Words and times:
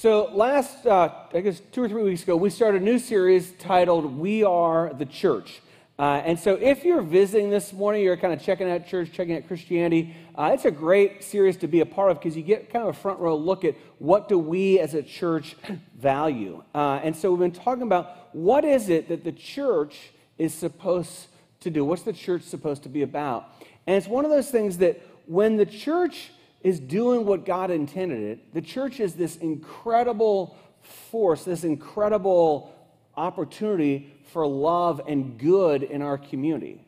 So, 0.00 0.30
last, 0.32 0.86
uh, 0.86 1.10
I 1.34 1.42
guess, 1.42 1.60
two 1.72 1.82
or 1.82 1.88
three 1.90 2.02
weeks 2.02 2.22
ago, 2.22 2.34
we 2.34 2.48
started 2.48 2.80
a 2.80 2.84
new 2.86 2.98
series 2.98 3.52
titled 3.58 4.16
We 4.18 4.42
Are 4.42 4.94
the 4.94 5.04
Church. 5.04 5.60
Uh, 5.98 6.22
and 6.24 6.38
so, 6.38 6.54
if 6.54 6.86
you're 6.86 7.02
visiting 7.02 7.50
this 7.50 7.70
morning, 7.74 8.02
you're 8.02 8.16
kind 8.16 8.32
of 8.32 8.42
checking 8.42 8.70
out 8.70 8.86
church, 8.86 9.12
checking 9.12 9.36
out 9.36 9.46
Christianity, 9.46 10.16
uh, 10.36 10.52
it's 10.54 10.64
a 10.64 10.70
great 10.70 11.22
series 11.22 11.58
to 11.58 11.68
be 11.68 11.80
a 11.80 11.84
part 11.84 12.10
of 12.10 12.18
because 12.18 12.34
you 12.34 12.42
get 12.42 12.72
kind 12.72 12.88
of 12.88 12.96
a 12.96 12.98
front 12.98 13.20
row 13.20 13.36
look 13.36 13.62
at 13.62 13.74
what 13.98 14.26
do 14.26 14.38
we 14.38 14.80
as 14.80 14.94
a 14.94 15.02
church 15.02 15.54
value. 15.98 16.64
Uh, 16.74 17.00
and 17.04 17.14
so, 17.14 17.30
we've 17.30 17.40
been 17.40 17.52
talking 17.52 17.82
about 17.82 18.34
what 18.34 18.64
is 18.64 18.88
it 18.88 19.06
that 19.08 19.22
the 19.22 19.32
church 19.32 20.12
is 20.38 20.54
supposed 20.54 21.26
to 21.60 21.68
do? 21.68 21.84
What's 21.84 22.04
the 22.04 22.14
church 22.14 22.44
supposed 22.44 22.84
to 22.84 22.88
be 22.88 23.02
about? 23.02 23.52
And 23.86 23.96
it's 23.96 24.08
one 24.08 24.24
of 24.24 24.30
those 24.30 24.50
things 24.50 24.78
that 24.78 24.98
when 25.26 25.58
the 25.58 25.66
church 25.66 26.30
is 26.62 26.78
doing 26.78 27.24
what 27.24 27.46
God 27.46 27.70
intended 27.70 28.20
it. 28.20 28.54
The 28.54 28.60
church 28.60 29.00
is 29.00 29.14
this 29.14 29.36
incredible 29.36 30.56
force, 30.82 31.44
this 31.44 31.64
incredible 31.64 32.74
opportunity 33.16 34.12
for 34.32 34.46
love 34.46 35.00
and 35.06 35.38
good 35.38 35.82
in 35.82 36.02
our 36.02 36.18
community. 36.18 36.84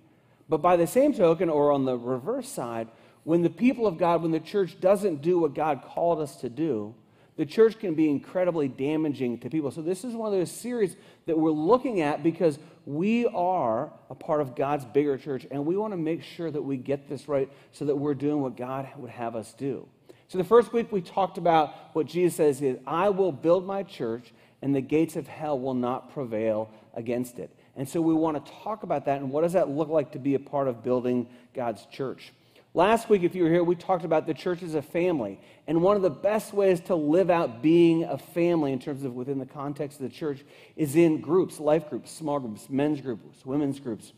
But 0.48 0.58
by 0.58 0.76
the 0.76 0.86
same 0.86 1.14
token, 1.14 1.48
or 1.48 1.72
on 1.72 1.84
the 1.84 1.96
reverse 1.96 2.48
side, 2.48 2.88
when 3.24 3.42
the 3.42 3.50
people 3.50 3.86
of 3.86 3.98
God, 3.98 4.22
when 4.22 4.32
the 4.32 4.40
church 4.40 4.80
doesn't 4.80 5.22
do 5.22 5.38
what 5.38 5.54
God 5.54 5.82
called 5.82 6.20
us 6.20 6.36
to 6.36 6.48
do, 6.48 6.94
the 7.36 7.46
church 7.46 7.78
can 7.78 7.94
be 7.94 8.10
incredibly 8.10 8.68
damaging 8.68 9.38
to 9.38 9.50
people. 9.50 9.70
So, 9.70 9.80
this 9.80 10.04
is 10.04 10.14
one 10.14 10.32
of 10.32 10.38
those 10.38 10.50
series 10.50 10.96
that 11.26 11.38
we're 11.38 11.50
looking 11.50 12.02
at 12.02 12.22
because 12.22 12.58
we 12.84 13.26
are 13.26 13.90
a 14.10 14.14
part 14.14 14.42
of 14.42 14.54
God's 14.54 14.84
bigger 14.84 15.16
church, 15.16 15.46
and 15.50 15.64
we 15.64 15.76
want 15.76 15.92
to 15.92 15.96
make 15.96 16.22
sure 16.22 16.50
that 16.50 16.62
we 16.62 16.76
get 16.76 17.08
this 17.08 17.28
right 17.28 17.50
so 17.72 17.86
that 17.86 17.96
we're 17.96 18.14
doing 18.14 18.42
what 18.42 18.56
God 18.56 18.88
would 18.96 19.10
have 19.10 19.34
us 19.34 19.54
do. 19.54 19.88
So, 20.28 20.36
the 20.36 20.44
first 20.44 20.72
week 20.72 20.92
we 20.92 21.00
talked 21.00 21.38
about 21.38 21.74
what 21.94 22.06
Jesus 22.06 22.36
says 22.36 22.60
is, 22.60 22.78
I 22.86 23.08
will 23.08 23.32
build 23.32 23.66
my 23.66 23.82
church, 23.82 24.32
and 24.60 24.74
the 24.74 24.82
gates 24.82 25.16
of 25.16 25.26
hell 25.26 25.58
will 25.58 25.74
not 25.74 26.12
prevail 26.12 26.70
against 26.94 27.38
it. 27.38 27.50
And 27.76 27.88
so, 27.88 28.02
we 28.02 28.12
want 28.12 28.44
to 28.44 28.52
talk 28.62 28.82
about 28.82 29.06
that 29.06 29.22
and 29.22 29.30
what 29.30 29.40
does 29.40 29.54
that 29.54 29.70
look 29.70 29.88
like 29.88 30.12
to 30.12 30.18
be 30.18 30.34
a 30.34 30.40
part 30.40 30.68
of 30.68 30.82
building 30.82 31.28
God's 31.54 31.86
church. 31.86 32.32
Last 32.74 33.10
week, 33.10 33.22
if 33.22 33.34
you 33.34 33.42
were 33.42 33.50
here, 33.50 33.62
we 33.62 33.74
talked 33.74 34.06
about 34.06 34.26
the 34.26 34.32
church 34.32 34.62
as 34.62 34.74
a 34.74 34.80
family. 34.80 35.38
And 35.66 35.82
one 35.82 35.94
of 35.94 36.00
the 36.00 36.08
best 36.08 36.54
ways 36.54 36.80
to 36.82 36.94
live 36.94 37.28
out 37.28 37.60
being 37.60 38.04
a 38.04 38.16
family 38.16 38.72
in 38.72 38.78
terms 38.78 39.04
of 39.04 39.12
within 39.14 39.38
the 39.38 39.44
context 39.44 40.00
of 40.00 40.08
the 40.08 40.16
church 40.16 40.42
is 40.74 40.96
in 40.96 41.20
groups, 41.20 41.60
life 41.60 41.90
groups, 41.90 42.10
small 42.10 42.40
groups, 42.40 42.70
men's 42.70 43.02
groups, 43.02 43.44
women's 43.44 43.78
groups, 43.78 44.14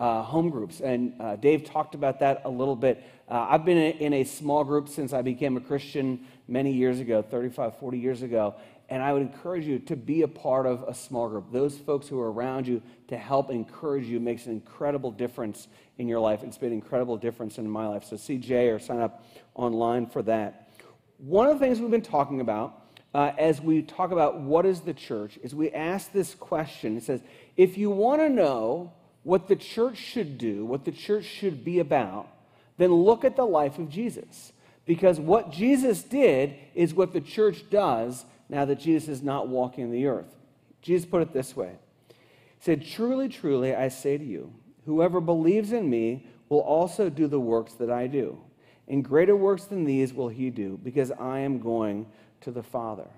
uh, 0.00 0.22
home 0.22 0.48
groups. 0.48 0.80
And 0.80 1.20
uh, 1.20 1.36
Dave 1.36 1.64
talked 1.64 1.94
about 1.94 2.20
that 2.20 2.40
a 2.46 2.48
little 2.48 2.76
bit. 2.76 3.04
Uh, 3.28 3.46
I've 3.50 3.66
been 3.66 3.76
in 3.76 4.14
a 4.14 4.24
small 4.24 4.64
group 4.64 4.88
since 4.88 5.12
I 5.12 5.20
became 5.20 5.58
a 5.58 5.60
Christian 5.60 6.26
many 6.46 6.72
years 6.72 7.00
ago, 7.00 7.20
35, 7.20 7.76
40 7.76 7.98
years 7.98 8.22
ago. 8.22 8.54
And 8.90 9.02
I 9.02 9.12
would 9.12 9.22
encourage 9.22 9.66
you 9.66 9.78
to 9.80 9.96
be 9.96 10.22
a 10.22 10.28
part 10.28 10.64
of 10.64 10.82
a 10.88 10.94
small 10.94 11.28
group. 11.28 11.52
Those 11.52 11.76
folks 11.76 12.08
who 12.08 12.18
are 12.20 12.32
around 12.32 12.66
you 12.66 12.82
to 13.08 13.18
help 13.18 13.50
encourage 13.50 14.06
you 14.06 14.18
makes 14.18 14.46
an 14.46 14.52
incredible 14.52 15.10
difference 15.10 15.68
in 15.98 16.08
your 16.08 16.20
life. 16.20 16.42
It's 16.42 16.56
been 16.56 16.72
an 16.72 16.74
incredible 16.74 17.18
difference 17.18 17.58
in 17.58 17.68
my 17.68 17.86
life. 17.86 18.04
So 18.04 18.16
CJ 18.16 18.74
or 18.74 18.78
sign 18.78 19.00
up 19.00 19.24
online 19.54 20.06
for 20.06 20.22
that. 20.22 20.70
One 21.18 21.48
of 21.48 21.58
the 21.58 21.64
things 21.64 21.80
we've 21.80 21.90
been 21.90 22.00
talking 22.00 22.40
about 22.40 22.82
uh, 23.14 23.32
as 23.38 23.60
we 23.60 23.82
talk 23.82 24.10
about 24.10 24.40
what 24.40 24.64
is 24.64 24.80
the 24.80 24.94
church 24.94 25.38
is 25.42 25.54
we 25.54 25.70
ask 25.72 26.12
this 26.12 26.34
question. 26.34 26.96
It 26.96 27.02
says, 27.02 27.20
if 27.56 27.76
you 27.76 27.90
want 27.90 28.22
to 28.22 28.28
know 28.28 28.92
what 29.22 29.48
the 29.48 29.56
church 29.56 29.98
should 29.98 30.38
do, 30.38 30.64
what 30.64 30.84
the 30.84 30.92
church 30.92 31.24
should 31.24 31.64
be 31.64 31.80
about, 31.80 32.28
then 32.78 32.92
look 32.92 33.24
at 33.24 33.36
the 33.36 33.44
life 33.44 33.78
of 33.78 33.90
Jesus. 33.90 34.52
Because 34.86 35.20
what 35.20 35.52
Jesus 35.52 36.02
did 36.02 36.54
is 36.74 36.94
what 36.94 37.12
the 37.12 37.20
church 37.20 37.68
does 37.68 38.24
now 38.48 38.64
that 38.64 38.80
Jesus 38.80 39.08
is 39.08 39.22
not 39.22 39.48
walking 39.48 39.90
the 39.90 40.06
earth. 40.06 40.34
Jesus 40.82 41.06
put 41.06 41.22
it 41.22 41.32
this 41.32 41.56
way 41.56 41.72
He 42.08 42.14
said, 42.60 42.86
Truly, 42.86 43.28
truly, 43.28 43.74
I 43.74 43.88
say 43.88 44.18
to 44.18 44.24
you, 44.24 44.52
whoever 44.86 45.20
believes 45.20 45.72
in 45.72 45.88
me 45.88 46.26
will 46.48 46.60
also 46.60 47.10
do 47.10 47.26
the 47.26 47.40
works 47.40 47.74
that 47.74 47.90
I 47.90 48.06
do. 48.06 48.38
And 48.86 49.04
greater 49.04 49.36
works 49.36 49.64
than 49.64 49.84
these 49.84 50.14
will 50.14 50.28
he 50.28 50.48
do, 50.48 50.80
because 50.82 51.12
I 51.12 51.40
am 51.40 51.60
going 51.60 52.06
to 52.40 52.50
the 52.50 52.62
Father. 52.62 53.08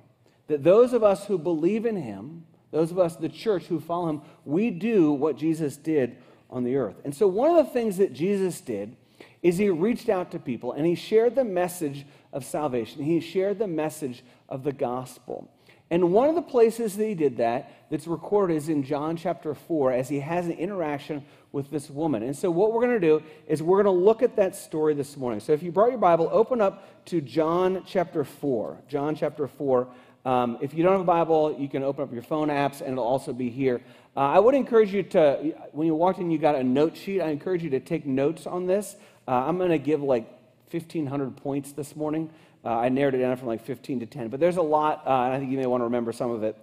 That 0.49 0.65
those 0.65 0.93
of 0.93 1.05
us 1.05 1.27
who 1.27 1.39
believe 1.39 1.87
in 1.87 1.95
him, 1.95 2.45
those 2.73 2.91
of 2.91 2.99
us, 2.99 3.15
the 3.15 3.29
church 3.29 3.65
who 3.65 3.79
follow 3.79 4.09
him, 4.09 4.23
we 4.45 4.71
do 4.71 5.13
what 5.13 5.37
Jesus 5.37 5.77
did 5.77 6.17
on 6.51 6.65
the 6.65 6.77
earth. 6.77 6.97
And 7.05 7.15
so, 7.15 7.29
one 7.29 7.57
of 7.57 7.65
the 7.65 7.73
things 7.73 7.99
that 7.99 8.13
Jesus 8.13 8.61
did 8.61 8.97
is 9.43 9.59
he 9.59 9.71
reached 9.71 10.09
out 10.09 10.33
to 10.33 10.39
people 10.39 10.73
and 10.73 10.87
he 10.87 10.95
shared 10.95 11.35
the 11.35 11.45
message 11.45 12.05
of 12.33 12.45
salvation. 12.45 13.03
He 13.03 13.21
shared 13.21 13.59
the 13.59 13.67
message 13.67 14.23
of 14.49 14.65
the 14.65 14.73
gospel. 14.73 15.51
And 15.93 16.13
one 16.13 16.29
of 16.29 16.37
the 16.37 16.43
places 16.43 16.97
that 16.97 17.05
he 17.05 17.15
did 17.15 17.39
that, 17.39 17.73
that's 17.91 18.07
recorded, 18.07 18.55
is 18.55 18.69
in 18.69 18.85
John 18.85 19.17
chapter 19.17 19.55
4, 19.55 19.93
as 19.93 20.09
he 20.09 20.21
has 20.21 20.47
an 20.47 20.53
interaction 20.53 21.25
with 21.51 21.69
this 21.71 21.91
woman. 21.91 22.23
And 22.23 22.37
so, 22.37 22.49
what 22.49 22.73
we're 22.73 22.87
going 22.87 23.01
to 23.01 23.07
do 23.07 23.23
is 23.49 23.61
we're 23.61 23.83
going 23.83 23.97
to 23.97 24.05
look 24.05 24.23
at 24.23 24.37
that 24.37 24.55
story 24.55 24.95
this 24.95 25.17
morning. 25.17 25.41
So, 25.41 25.53
if 25.53 25.65
you 25.65 25.73
brought 25.73 25.91
your 25.91 25.99
Bible, 25.99 26.29
open 26.31 26.61
up 26.61 27.05
to 27.07 27.21
John 27.21 27.83
chapter 27.85 28.23
4. 28.23 28.83
John 28.87 29.17
chapter 29.17 29.49
4. 29.49 29.89
Um, 30.25 30.59
if 30.61 30.75
you 30.75 30.85
don't 30.85 30.93
have 30.93 31.01
a 31.01 31.05
Bible, 31.05 31.57
you 31.59 31.69
can 31.69 31.83
open 31.83 32.05
up 32.05 32.13
your 32.13 32.23
phone 32.23 32.49
apps, 32.49 32.81
and 32.81 32.93
it'll 32.93 33.05
also 33.05 33.33
be 33.33 33.51
here. 33.51 33.81
Uh, 34.17 34.21
I 34.21 34.39
would 34.39 34.55
encourage 34.55 34.93
you 34.93 35.03
to, 35.05 35.55
when 35.73 35.89
you 35.89 35.95
walked 35.97 36.21
in, 36.21 36.31
you 36.31 36.39
got 36.39 36.55
a 36.55 36.63
note 36.63 36.97
sheet. 36.97 37.21
I 37.21 37.31
encourage 37.31 37.65
you 37.65 37.71
to 37.71 37.81
take 37.81 38.07
notes 38.07 38.47
on 38.47 38.67
this. 38.67 38.95
Uh, 39.27 39.33
I'm 39.33 39.59
going 39.59 39.71
to 39.71 39.79
give 39.79 40.03
like 40.03 40.29
1,500 40.73 41.37
points 41.37 41.73
this 41.73 41.97
morning. 41.97 42.31
Uh, 42.65 42.77
I 42.77 42.89
narrowed 42.89 43.15
it 43.15 43.19
down 43.19 43.37
from 43.37 43.49
like 43.49 43.65
15 43.65 44.01
to 44.01 44.07
10, 44.07 44.29
but 44.29 44.39
there's 44.39 44.57
a 44.57 44.63
lot, 44.63 45.03
uh, 45.07 45.25
and 45.25 45.35
I 45.35 45.39
think 45.39 45.51
you 45.51 45.59
may 45.59 45.67
want 45.67 45.81
to 45.81 45.85
remember 45.85 46.13
some 46.13 46.31
of 46.31 46.43
it. 46.43 46.57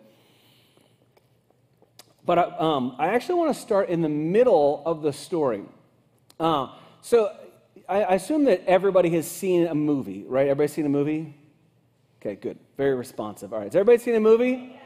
But 2.25 2.39
I, 2.39 2.41
uh, 2.43 2.63
um, 2.63 2.95
I 2.99 3.07
actually 3.07 3.35
want 3.35 3.55
to 3.55 3.59
start 3.59 3.89
in 3.89 4.01
the 4.01 4.09
middle 4.09 4.83
of 4.85 5.01
the 5.01 5.11
story. 5.11 5.63
Uh, 6.39 6.69
so 7.01 7.35
I, 7.89 8.03
I, 8.03 8.13
assume 8.15 8.43
that 8.45 8.63
everybody 8.67 9.09
has 9.11 9.29
seen 9.29 9.65
a 9.65 9.73
movie, 9.73 10.23
right? 10.27 10.47
Everybody 10.47 10.67
seen 10.67 10.85
a 10.85 10.89
movie? 10.89 11.35
Okay, 12.21 12.35
good. 12.35 12.59
Very 12.75 12.95
responsive. 12.95 13.53
All 13.53 13.59
right. 13.59 13.65
Has 13.65 13.75
everybody 13.75 13.97
seen 14.03 14.15
a 14.15 14.19
movie? 14.19 14.77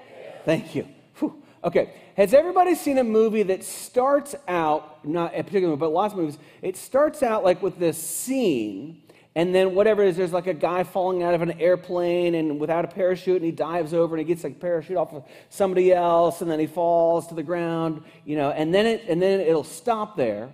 Thank 0.46 0.76
you. 0.76 0.88
Whew. 1.16 1.42
Okay. 1.64 1.94
Has 2.16 2.34
everybody 2.34 2.76
seen 2.76 2.98
a 3.00 3.04
movie 3.04 3.44
that 3.44 3.64
starts 3.64 4.36
out, 4.48 5.06
not 5.06 5.34
a 5.34 5.44
particular 5.44 5.70
movie, 5.70 5.80
but 5.80 5.92
lots 5.92 6.14
of 6.14 6.20
movies, 6.20 6.38
it 6.62 6.78
starts 6.78 7.24
out 7.24 7.44
like 7.44 7.62
with 7.62 7.80
this 7.80 7.98
scene 7.98 9.02
and 9.36 9.56
then 9.56 9.76
whatever 9.76 10.04
it 10.04 10.10
is, 10.10 10.18
there's 10.18 10.34
like 10.34 10.48
a 10.48 10.54
guy 10.54 10.84
falling 10.84 11.24
out 11.24 11.34
of 11.34 11.42
an 11.42 11.52
airplane 11.60 12.36
and 12.36 12.60
without 12.60 12.84
a 12.84 12.88
parachute, 12.88 13.38
and 13.38 13.46
he 13.46 13.52
dives 13.52 13.94
over 13.94 14.16
and 14.16 14.20
he 14.20 14.34
gets 14.34 14.44
like 14.44 14.54
a 14.54 14.60
parachute 14.60 14.98
off 14.98 15.14
of 15.14 15.24
somebody 15.50 15.94
else, 15.94 16.42
and 16.42 16.52
then 16.52 16.60
he 16.60 16.68
falls 16.68 17.28
to 17.28 17.36
the 17.36 17.44
ground, 17.44 18.04
you 18.26 18.36
know, 18.36 18.52
and 18.52 18.74
then 18.74 18.86
it 18.86 19.06
and 19.08 19.22
then 19.22 19.40
it'll 19.40 19.64
stop 19.64 20.18
there, 20.18 20.50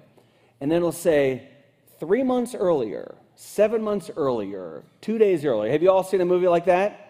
and 0.61 0.71
then 0.71 0.77
it'll 0.77 0.91
say 0.91 1.47
three 1.99 2.23
months 2.23 2.53
earlier, 2.53 3.15
seven 3.35 3.81
months 3.81 4.11
earlier, 4.15 4.83
two 5.01 5.17
days 5.17 5.43
earlier. 5.43 5.71
Have 5.71 5.81
you 5.81 5.91
all 5.91 6.03
seen 6.03 6.21
a 6.21 6.25
movie 6.25 6.47
like 6.47 6.65
that? 6.65 7.06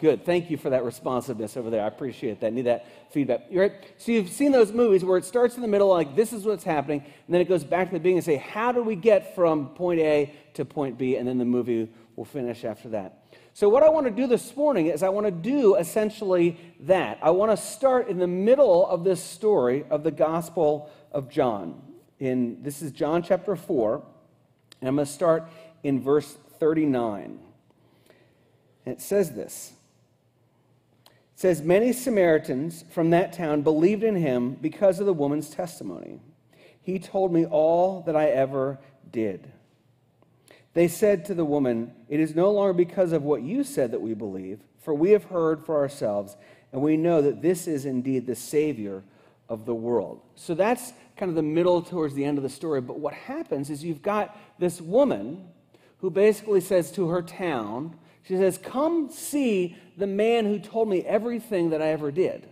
Good. 0.00 0.24
Thank 0.24 0.50
you 0.50 0.56
for 0.56 0.70
that 0.70 0.82
responsiveness 0.82 1.58
over 1.58 1.68
there. 1.68 1.84
I 1.84 1.86
appreciate 1.86 2.40
that. 2.40 2.46
I 2.46 2.50
Need 2.50 2.62
that 2.62 2.86
feedback. 3.12 3.42
You're 3.50 3.64
right. 3.64 3.72
So 3.98 4.12
you've 4.12 4.30
seen 4.30 4.50
those 4.50 4.72
movies 4.72 5.04
where 5.04 5.18
it 5.18 5.26
starts 5.26 5.56
in 5.56 5.62
the 5.62 5.68
middle, 5.68 5.88
like 5.88 6.16
this 6.16 6.32
is 6.32 6.46
what's 6.46 6.64
happening, 6.64 7.00
and 7.00 7.34
then 7.34 7.42
it 7.42 7.48
goes 7.48 7.64
back 7.64 7.88
to 7.88 7.92
the 7.92 7.98
beginning 7.98 8.16
and 8.16 8.24
say, 8.24 8.38
how 8.38 8.72
do 8.72 8.82
we 8.82 8.96
get 8.96 9.34
from 9.34 9.68
point 9.68 10.00
A 10.00 10.34
to 10.54 10.64
point 10.64 10.96
B? 10.96 11.16
And 11.16 11.28
then 11.28 11.36
the 11.36 11.44
movie 11.44 11.92
will 12.16 12.24
finish 12.24 12.64
after 12.64 12.88
that. 12.88 13.26
So 13.52 13.68
what 13.68 13.82
I 13.82 13.90
want 13.90 14.06
to 14.06 14.10
do 14.10 14.26
this 14.26 14.56
morning 14.56 14.86
is 14.86 15.02
I 15.02 15.10
want 15.10 15.26
to 15.26 15.30
do 15.30 15.74
essentially 15.74 16.58
that. 16.80 17.18
I 17.20 17.28
want 17.28 17.50
to 17.50 17.56
start 17.58 18.08
in 18.08 18.18
the 18.18 18.26
middle 18.26 18.86
of 18.86 19.04
this 19.04 19.22
story 19.22 19.84
of 19.90 20.02
the 20.02 20.10
Gospel 20.10 20.90
of 21.12 21.28
John. 21.28 21.78
In 22.18 22.62
this 22.62 22.80
is 22.80 22.90
John 22.90 23.22
chapter 23.22 23.54
4, 23.54 24.02
and 24.80 24.88
I'm 24.88 24.96
going 24.96 25.06
to 25.06 25.12
start 25.12 25.50
in 25.82 26.00
verse 26.00 26.38
39. 26.58 27.38
And 28.86 28.94
it 28.94 29.02
says 29.02 29.32
this 29.32 29.74
says 31.40 31.62
many 31.62 31.90
Samaritans 31.90 32.84
from 32.90 33.08
that 33.08 33.32
town 33.32 33.62
believed 33.62 34.02
in 34.02 34.14
him 34.14 34.52
because 34.60 35.00
of 35.00 35.06
the 35.06 35.14
woman's 35.14 35.48
testimony. 35.48 36.20
He 36.82 36.98
told 36.98 37.32
me 37.32 37.46
all 37.46 38.02
that 38.02 38.14
I 38.14 38.26
ever 38.26 38.78
did. 39.10 39.50
They 40.74 40.86
said 40.86 41.24
to 41.24 41.34
the 41.34 41.46
woman, 41.46 41.94
It 42.10 42.20
is 42.20 42.34
no 42.34 42.50
longer 42.50 42.74
because 42.74 43.12
of 43.12 43.22
what 43.22 43.40
you 43.40 43.64
said 43.64 43.90
that 43.92 44.02
we 44.02 44.12
believe, 44.12 44.60
for 44.80 44.92
we 44.92 45.12
have 45.12 45.24
heard 45.24 45.64
for 45.64 45.78
ourselves, 45.78 46.36
and 46.72 46.82
we 46.82 46.98
know 46.98 47.22
that 47.22 47.40
this 47.40 47.66
is 47.66 47.86
indeed 47.86 48.26
the 48.26 48.34
Savior 48.34 49.02
of 49.48 49.64
the 49.64 49.74
world. 49.74 50.20
So 50.34 50.54
that's 50.54 50.92
kind 51.16 51.30
of 51.30 51.36
the 51.36 51.42
middle 51.42 51.80
towards 51.80 52.12
the 52.12 52.26
end 52.26 52.36
of 52.36 52.44
the 52.44 52.50
story. 52.50 52.82
But 52.82 53.00
what 53.00 53.14
happens 53.14 53.70
is 53.70 53.82
you've 53.82 54.02
got 54.02 54.38
this 54.58 54.78
woman 54.78 55.48
who 56.00 56.10
basically 56.10 56.60
says 56.60 56.92
to 56.92 57.08
her 57.08 57.22
town, 57.22 57.96
she 58.22 58.36
says, 58.36 58.58
Come 58.58 59.10
see 59.10 59.76
the 59.96 60.06
man 60.06 60.46
who 60.46 60.58
told 60.58 60.88
me 60.88 61.02
everything 61.02 61.70
that 61.70 61.82
I 61.82 61.88
ever 61.88 62.10
did. 62.10 62.48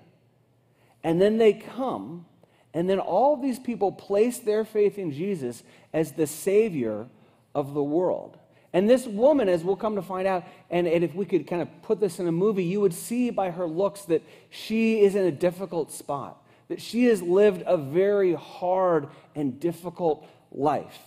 And 1.03 1.21
then 1.21 1.39
they 1.39 1.53
come, 1.53 2.27
and 2.75 2.89
then 2.89 2.99
all 2.99 3.37
these 3.37 3.59
people 3.59 3.93
place 3.93 4.39
their 4.39 4.65
faith 4.65 4.99
in 4.99 5.13
Jesus 5.13 5.63
as 5.93 6.13
the 6.13 6.27
Savior 6.27 7.07
of 7.55 7.75
the 7.75 7.83
world. 7.83 8.39
And 8.73 8.89
this 8.89 9.07
woman, 9.07 9.49
as 9.49 9.65
we'll 9.65 9.77
come 9.77 9.97
to 9.97 10.03
find 10.03 10.29
out, 10.29 10.45
and, 10.71 10.87
and 10.87 11.03
if 11.03 11.15
we 11.15 11.25
could 11.25 11.47
kind 11.47 11.63
of 11.63 11.69
put 11.83 12.01
this 12.01 12.19
in 12.19 12.29
a 12.29 12.33
movie, 12.33 12.65
you 12.65 12.81
would 12.81 12.93
see 12.93 13.31
by 13.31 13.51
her 13.51 13.67
looks 13.67 14.03
that 14.03 14.23
she 14.51 15.01
is 15.01 15.15
in 15.15 15.25
a 15.25 15.33
difficult 15.33 15.91
spot, 15.91 16.45
that 16.69 16.83
she 16.83 17.05
has 17.05 17.23
lived 17.23 17.63
a 17.67 17.79
very 17.79 18.35
hard 18.35 19.09
and 19.35 19.59
difficult 19.59 20.27
life. 20.53 20.99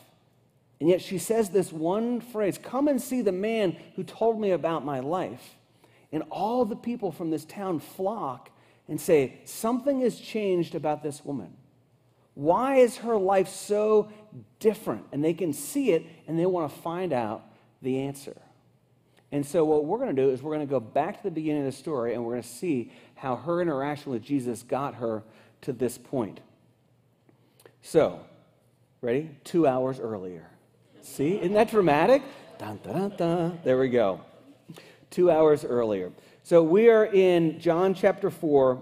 And 0.81 0.89
yet 0.89 1.00
she 1.00 1.19
says 1.19 1.51
this 1.51 1.72
one 1.72 2.19
phrase 2.19 2.57
Come 2.57 2.88
and 2.88 3.00
see 3.00 3.22
the 3.22 3.31
man 3.31 3.78
who 3.95 4.04
told 4.04 4.42
me 4.42 4.50
about 4.50 4.83
my 4.83 5.00
life. 5.00 5.56
And 6.12 6.24
all 6.31 6.66
the 6.66 6.75
people 6.75 7.12
from 7.12 7.30
this 7.30 7.45
town 7.45 7.80
flock 7.80 8.50
and 8.89 9.00
say, 9.00 9.39
Something 9.45 10.01
has 10.01 10.19
changed 10.19 10.74
about 10.74 11.04
this 11.04 11.24
woman. 11.24 11.56
Why 12.33 12.78
is 12.78 12.98
her 12.98 13.16
life 13.16 13.48
so 13.48 14.12
different? 14.60 15.06
And 15.12 15.24
they 15.24 15.36
can 15.36 15.54
see 15.54 15.92
it 15.92 16.04
and 16.28 16.38
they 16.38 16.48
want 16.48 16.74
to 16.74 16.81
find 16.81 17.13
out 17.13 17.44
the 17.83 18.00
answer. 18.00 18.42
And 19.31 19.45
so, 19.45 19.63
what 19.63 19.86
we're 19.86 20.00
going 20.00 20.16
to 20.16 20.19
do 20.19 20.31
is 20.31 20.42
we're 20.42 20.56
going 20.56 20.68
to 20.68 20.72
go 20.72 20.80
back 20.80 21.18
to 21.18 21.24
the 21.24 21.31
beginning 21.31 21.62
of 21.62 21.72
the 21.72 21.78
story 21.78 22.16
and 22.16 22.25
we're 22.25 22.33
going 22.33 22.44
to 22.44 22.50
see 22.50 22.92
how 23.13 23.36
her 23.36 23.62
interaction 23.62 24.12
with 24.12 24.24
Jesus 24.24 24.63
got 24.63 24.95
her 24.95 25.22
to 25.62 25.74
this 25.74 26.00
point. 26.00 26.39
So, 27.83 28.22
ready? 29.00 29.30
Two 29.44 29.68
hours 29.68 30.00
earlier. 30.00 30.50
See? 31.01 31.38
Isn't 31.39 31.53
that 31.53 31.69
dramatic? 31.69 32.21
Dun, 32.57 32.80
dun, 32.83 33.13
dun. 33.18 33.59
There 33.63 33.80
we 33.80 33.89
go. 33.89 34.21
Two 35.09 35.31
hours 35.31 35.65
earlier. 35.65 36.12
So, 36.44 36.63
we 36.63 36.89
are 36.89 37.06
in 37.06 37.59
John 37.59 37.94
chapter 37.94 38.30
4, 38.30 38.81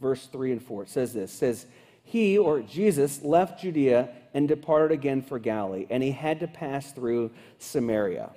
verse 0.00 0.26
3 0.26 0.52
and 0.52 0.62
4. 0.62 0.82
It 0.82 0.88
says 0.88 1.12
this 1.12 1.32
it 1.32 1.36
says, 1.36 1.66
He, 2.04 2.38
or 2.38 2.60
Jesus, 2.60 3.22
left 3.22 3.60
Judea 3.60 4.10
and 4.34 4.46
departed 4.46 4.92
again 4.92 5.22
for 5.22 5.38
Galilee, 5.38 5.86
and 5.90 6.02
he 6.02 6.12
had 6.12 6.40
to 6.40 6.48
pass 6.48 6.92
through 6.92 7.30
Samaria. 7.58 8.30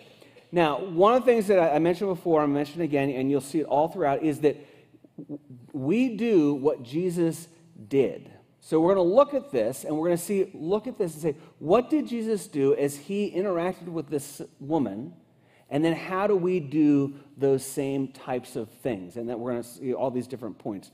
Now, 0.51 0.83
one 0.83 1.13
of 1.13 1.25
the 1.25 1.31
things 1.31 1.47
that 1.47 1.59
I 1.59 1.79
mentioned 1.79 2.09
before, 2.09 2.41
I'm 2.41 2.53
mentioning 2.53 2.85
again, 2.85 3.09
and 3.09 3.31
you'll 3.31 3.41
see 3.41 3.59
it 3.59 3.65
all 3.65 3.87
throughout, 3.87 4.23
is 4.23 4.39
that 4.41 4.57
we 5.71 6.15
do 6.15 6.53
what 6.55 6.83
Jesus 6.83 7.47
did. 7.87 8.31
So 8.63 8.79
we're 8.79 8.93
going 8.93 9.07
to 9.07 9.15
look 9.15 9.33
at 9.33 9.51
this, 9.51 9.83
and 9.83 9.97
we're 9.97 10.07
going 10.07 10.17
to 10.17 10.23
see, 10.23 10.51
look 10.53 10.85
at 10.85 10.97
this 10.97 11.13
and 11.13 11.21
say, 11.21 11.35
what 11.57 11.89
did 11.89 12.07
Jesus 12.07 12.47
do 12.47 12.75
as 12.75 12.95
he 12.95 13.31
interacted 13.31 13.87
with 13.87 14.07
this 14.07 14.39
woman? 14.59 15.13
And 15.71 15.83
then 15.83 15.95
how 15.95 16.27
do 16.27 16.35
we 16.35 16.59
do 16.59 17.15
those 17.35 17.65
same 17.65 18.09
types 18.09 18.55
of 18.55 18.69
things? 18.69 19.17
And 19.17 19.27
then 19.27 19.39
we're 19.39 19.53
going 19.53 19.63
to 19.63 19.67
see 19.67 19.93
all 19.93 20.11
these 20.11 20.27
different 20.27 20.59
points. 20.59 20.91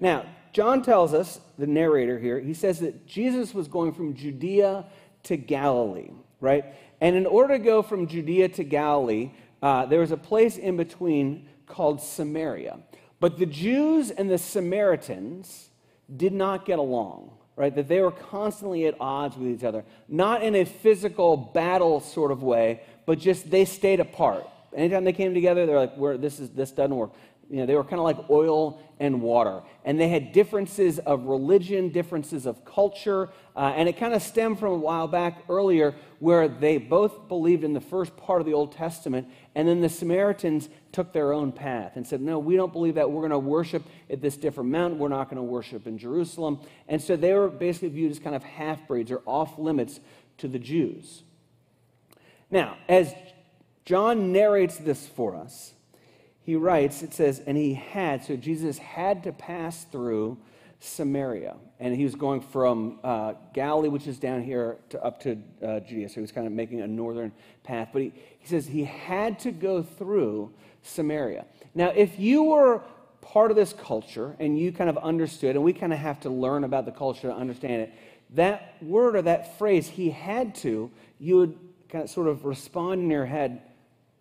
Now, 0.00 0.24
John 0.54 0.82
tells 0.82 1.12
us, 1.12 1.40
the 1.58 1.66
narrator 1.66 2.18
here, 2.18 2.40
he 2.40 2.54
says 2.54 2.80
that 2.80 3.06
Jesus 3.06 3.52
was 3.52 3.68
going 3.68 3.92
from 3.92 4.14
Judea 4.14 4.86
to 5.24 5.36
Galilee, 5.36 6.12
right? 6.40 6.64
And 7.02 7.16
in 7.16 7.26
order 7.26 7.58
to 7.58 7.62
go 7.62 7.82
from 7.82 8.06
Judea 8.06 8.48
to 8.48 8.64
Galilee, 8.64 9.32
uh, 9.62 9.84
there 9.84 10.00
was 10.00 10.10
a 10.10 10.16
place 10.16 10.56
in 10.56 10.78
between 10.78 11.48
called 11.66 12.00
Samaria. 12.00 12.78
But 13.20 13.38
the 13.38 13.46
Jews 13.46 14.10
and 14.10 14.30
the 14.30 14.38
Samaritans 14.38 15.69
did 16.16 16.32
not 16.32 16.64
get 16.64 16.78
along, 16.78 17.30
right? 17.56 17.74
That 17.74 17.88
they 17.88 18.00
were 18.00 18.10
constantly 18.10 18.86
at 18.86 18.94
odds 19.00 19.36
with 19.36 19.48
each 19.48 19.64
other, 19.64 19.84
not 20.08 20.42
in 20.42 20.54
a 20.54 20.64
physical 20.64 21.36
battle 21.36 22.00
sort 22.00 22.32
of 22.32 22.42
way, 22.42 22.82
but 23.06 23.18
just 23.18 23.50
they 23.50 23.64
stayed 23.64 24.00
apart. 24.00 24.46
Anytime 24.74 25.04
they 25.04 25.12
came 25.12 25.34
together, 25.34 25.66
they're 25.66 25.78
like, 25.78 26.20
this, 26.20 26.38
is, 26.38 26.50
this 26.50 26.70
doesn't 26.70 26.94
work 26.94 27.10
you 27.50 27.56
know, 27.56 27.66
they 27.66 27.74
were 27.74 27.82
kind 27.82 27.98
of 27.98 28.04
like 28.04 28.30
oil 28.30 28.80
and 29.00 29.20
water. 29.20 29.62
And 29.84 29.98
they 29.98 30.08
had 30.08 30.32
differences 30.32 31.00
of 31.00 31.24
religion, 31.24 31.88
differences 31.88 32.46
of 32.46 32.64
culture. 32.64 33.28
Uh, 33.56 33.72
and 33.74 33.88
it 33.88 33.98
kind 33.98 34.14
of 34.14 34.22
stemmed 34.22 34.60
from 34.60 34.72
a 34.72 34.76
while 34.76 35.08
back 35.08 35.42
earlier 35.48 35.96
where 36.20 36.46
they 36.46 36.78
both 36.78 37.26
believed 37.26 37.64
in 37.64 37.72
the 37.72 37.80
first 37.80 38.16
part 38.16 38.40
of 38.40 38.46
the 38.46 38.52
Old 38.52 38.70
Testament. 38.70 39.26
And 39.56 39.66
then 39.66 39.80
the 39.80 39.88
Samaritans 39.88 40.68
took 40.92 41.12
their 41.12 41.32
own 41.32 41.50
path 41.50 41.96
and 41.96 42.06
said, 42.06 42.20
No, 42.20 42.38
we 42.38 42.54
don't 42.54 42.72
believe 42.72 42.94
that. 42.94 43.10
We're 43.10 43.28
going 43.28 43.30
to 43.30 43.38
worship 43.38 43.82
at 44.08 44.20
this 44.20 44.36
different 44.36 44.70
mountain. 44.70 45.00
We're 45.00 45.08
not 45.08 45.24
going 45.24 45.38
to 45.38 45.42
worship 45.42 45.88
in 45.88 45.98
Jerusalem. 45.98 46.60
And 46.86 47.02
so 47.02 47.16
they 47.16 47.34
were 47.34 47.48
basically 47.48 47.88
viewed 47.88 48.12
as 48.12 48.20
kind 48.20 48.36
of 48.36 48.44
half 48.44 48.86
breeds 48.86 49.10
or 49.10 49.22
off 49.26 49.58
limits 49.58 49.98
to 50.38 50.46
the 50.46 50.58
Jews. 50.60 51.24
Now, 52.48 52.76
as 52.88 53.12
John 53.84 54.30
narrates 54.30 54.76
this 54.76 55.06
for 55.08 55.34
us, 55.34 55.72
he 56.42 56.56
writes, 56.56 57.02
it 57.02 57.12
says, 57.12 57.40
and 57.46 57.56
he 57.56 57.74
had, 57.74 58.24
so 58.24 58.36
Jesus 58.36 58.78
had 58.78 59.22
to 59.24 59.32
pass 59.32 59.84
through 59.84 60.38
Samaria. 60.80 61.56
And 61.78 61.94
he 61.94 62.04
was 62.04 62.14
going 62.14 62.40
from 62.40 62.98
uh, 63.04 63.34
Galilee, 63.52 63.88
which 63.88 64.06
is 64.06 64.18
down 64.18 64.42
here, 64.42 64.78
to 64.88 65.04
up 65.04 65.20
to 65.22 65.38
uh, 65.62 65.80
Judea. 65.80 66.08
So 66.08 66.16
he 66.16 66.20
was 66.22 66.32
kind 66.32 66.46
of 66.46 66.52
making 66.52 66.80
a 66.80 66.86
northern 66.86 67.32
path. 67.62 67.90
But 67.92 68.02
he, 68.02 68.12
he 68.38 68.48
says 68.48 68.66
he 68.66 68.84
had 68.84 69.38
to 69.40 69.52
go 69.52 69.82
through 69.82 70.52
Samaria. 70.82 71.44
Now, 71.74 71.90
if 71.90 72.18
you 72.18 72.44
were 72.44 72.82
part 73.20 73.50
of 73.50 73.56
this 73.56 73.74
culture 73.74 74.34
and 74.40 74.58
you 74.58 74.72
kind 74.72 74.88
of 74.88 74.96
understood, 74.98 75.56
and 75.56 75.64
we 75.64 75.74
kind 75.74 75.92
of 75.92 75.98
have 75.98 76.20
to 76.20 76.30
learn 76.30 76.64
about 76.64 76.86
the 76.86 76.92
culture 76.92 77.28
to 77.28 77.34
understand 77.34 77.82
it, 77.82 77.94
that 78.30 78.76
word 78.82 79.16
or 79.16 79.22
that 79.22 79.58
phrase, 79.58 79.86
he 79.86 80.10
had 80.10 80.54
to, 80.56 80.90
you 81.18 81.36
would 81.36 81.58
kind 81.90 82.04
of 82.04 82.10
sort 82.10 82.28
of 82.28 82.46
respond 82.46 83.02
in 83.02 83.10
your 83.10 83.26
head, 83.26 83.60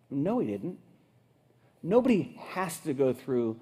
no, 0.10 0.39
he 0.39 0.48
didn't. 0.48 0.77
Nobody 1.81 2.38
has 2.50 2.80
to 2.80 2.94
go 2.94 3.14
through 3.14 3.60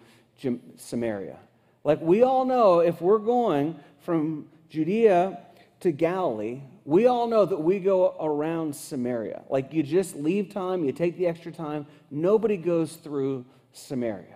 Samaria. 0.77 1.37
Like 1.83 2.01
we 2.01 2.23
all 2.23 2.45
know, 2.45 2.79
if 2.79 3.01
we're 3.01 3.19
going 3.19 3.79
from 3.99 4.47
Judea 4.69 5.39
to 5.81 5.91
Galilee, 5.91 6.61
we 6.85 7.07
all 7.07 7.27
know 7.27 7.45
that 7.45 7.59
we 7.59 7.79
go 7.79 8.15
around 8.19 8.75
Samaria. 8.75 9.43
Like 9.49 9.73
you 9.73 9.83
just 9.83 10.15
leave 10.15 10.49
time, 10.49 10.83
you 10.83 10.91
take 10.91 11.17
the 11.17 11.27
extra 11.27 11.51
time. 11.51 11.85
Nobody 12.09 12.57
goes 12.57 12.95
through 12.95 13.45
Samaria. 13.73 14.35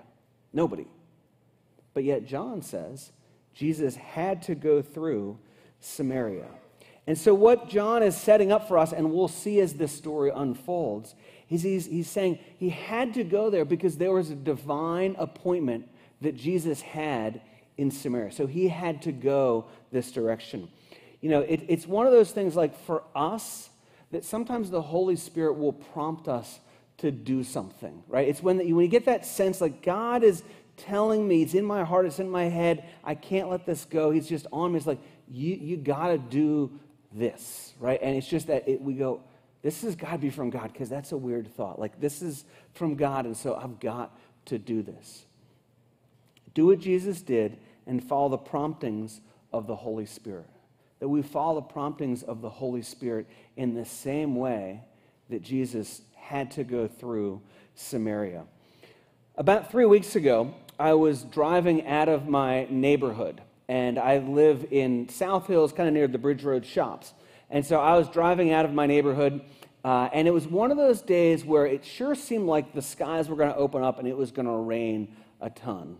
Nobody. 0.54 0.88
But 1.94 2.04
yet, 2.04 2.25
John 2.25 2.62
says 2.62 3.12
Jesus 3.54 3.95
had 3.95 4.42
to 4.44 4.56
go 4.56 4.81
through 4.81 5.38
Samaria. 5.80 6.48
And 7.07 7.18
so, 7.18 7.33
what 7.33 7.68
John 7.68 8.04
is 8.04 8.16
setting 8.16 8.51
up 8.51 8.68
for 8.68 8.78
us, 8.78 8.94
and 8.94 9.12
we'll 9.12 9.28
see 9.28 9.60
as 9.60 9.74
this 9.74 9.92
story 9.92 10.31
unfolds, 10.33 11.16
He's, 11.51 11.63
he's, 11.63 11.86
he's 11.86 12.09
saying 12.09 12.39
he 12.57 12.69
had 12.69 13.13
to 13.15 13.25
go 13.25 13.50
there 13.50 13.65
because 13.65 13.98
there 13.98 14.13
was 14.13 14.30
a 14.30 14.36
divine 14.36 15.18
appointment 15.19 15.89
that 16.21 16.38
Jesus 16.38 16.80
had 16.80 17.42
in 17.75 17.92
Samaria. 17.92 18.31
So 18.31 18.48
he 18.48 18.69
had 18.69 19.01
to 19.01 19.12
go 19.12 19.65
this 19.92 20.13
direction. 20.13 20.69
You 21.19 21.30
know, 21.30 21.42
it, 21.42 21.65
it's 21.68 21.86
one 21.86 22.06
of 22.06 22.13
those 22.13 22.31
things 22.31 22.56
like 22.56 22.80
for 22.85 23.04
us 23.14 23.69
that 24.11 24.23
sometimes 24.23 24.69
the 24.69 24.81
Holy 24.81 25.18
Spirit 25.18 25.57
will 25.57 25.73
prompt 25.73 26.30
us 26.30 26.61
to 26.99 27.11
do 27.11 27.44
something, 27.44 28.02
right? 28.07 28.30
It's 28.30 28.42
when, 28.42 28.57
the, 28.57 28.71
when 28.71 28.85
you 28.85 28.90
get 28.90 29.04
that 29.07 29.25
sense 29.25 29.59
like 29.59 29.83
God 29.83 30.23
is 30.23 30.44
telling 30.78 31.28
me, 31.28 31.42
it's 31.42 31.54
in 31.54 31.66
my 31.66 31.83
heart, 31.83 32.06
it's 32.06 32.19
in 32.19 32.30
my 32.30 32.45
head, 32.45 32.85
I 33.04 33.16
can't 33.16 33.49
let 33.49 33.66
this 33.66 33.83
go. 33.83 34.11
He's 34.11 34.30
just 34.30 34.47
on 34.54 34.71
me. 34.71 34.78
It's 34.78 34.87
like, 34.87 35.02
you, 35.28 35.54
you 35.56 35.75
got 35.75 36.07
to 36.07 36.18
do 36.18 36.71
this, 37.11 37.73
right? 37.78 37.99
And 38.02 38.16
it's 38.16 38.28
just 38.28 38.47
that 38.47 38.69
it, 38.69 38.81
we 38.81 38.94
go, 38.94 39.21
this 39.61 39.81
has 39.83 39.95
got 39.95 40.11
to 40.11 40.18
be 40.18 40.30
from 40.30 40.49
God 40.49 40.73
because 40.73 40.89
that's 40.89 41.11
a 41.11 41.18
weird 41.18 41.53
thought. 41.56 41.80
Like, 41.80 41.99
this 41.99 42.21
is 42.21 42.45
from 42.73 42.95
God, 42.95 43.25
and 43.25 43.37
so 43.37 43.56
I've 43.56 43.80
got 43.80 44.18
to 44.45 44.57
do 44.57 44.81
this. 44.81 45.25
Do 46.53 46.68
what 46.68 46.80
Jesus 46.80 47.21
did 47.21 47.57
and 47.85 48.03
follow 48.03 48.30
the 48.30 48.37
promptings 48.37 49.21
of 49.53 49.68
the 49.68 49.75
Holy 49.75 50.06
Spirit. 50.06 50.49
That 50.99 51.09
we 51.09 51.21
follow 51.21 51.56
the 51.56 51.61
promptings 51.61 52.23
of 52.23 52.41
the 52.41 52.49
Holy 52.49 52.81
Spirit 52.81 53.27
in 53.56 53.73
the 53.73 53.85
same 53.85 54.35
way 54.35 54.81
that 55.30 55.41
Jesus 55.41 56.01
had 56.15 56.51
to 56.51 56.63
go 56.63 56.87
through 56.87 57.41
Samaria. 57.75 58.44
About 59.35 59.71
three 59.71 59.85
weeks 59.85 60.15
ago, 60.15 60.53
I 60.80 60.94
was 60.94 61.23
driving 61.23 61.85
out 61.87 62.09
of 62.09 62.27
my 62.27 62.68
neighborhood, 62.69 63.41
and 63.68 63.97
I 63.97 64.18
live 64.18 64.68
in 64.71 65.07
South 65.09 65.47
Hills, 65.47 65.71
kind 65.71 65.87
of 65.87 65.94
near 65.94 66.07
the 66.07 66.18
Bridge 66.18 66.44
Road 66.44 66.65
shops. 66.65 67.13
And 67.51 67.65
so 67.65 67.79
I 67.79 67.97
was 67.97 68.07
driving 68.09 68.51
out 68.51 68.63
of 68.63 68.73
my 68.73 68.87
neighborhood, 68.87 69.41
uh, 69.83 70.09
and 70.13 70.27
it 70.27 70.31
was 70.31 70.47
one 70.47 70.71
of 70.71 70.77
those 70.77 71.01
days 71.01 71.43
where 71.43 71.65
it 71.65 71.83
sure 71.83 72.15
seemed 72.15 72.47
like 72.47 72.73
the 72.73 72.81
skies 72.81 73.27
were 73.27 73.35
going 73.35 73.51
to 73.51 73.57
open 73.57 73.83
up 73.83 73.99
and 73.99 74.07
it 74.07 74.15
was 74.15 74.31
going 74.31 74.47
to 74.47 74.53
rain 74.53 75.13
a 75.41 75.49
ton. 75.49 75.97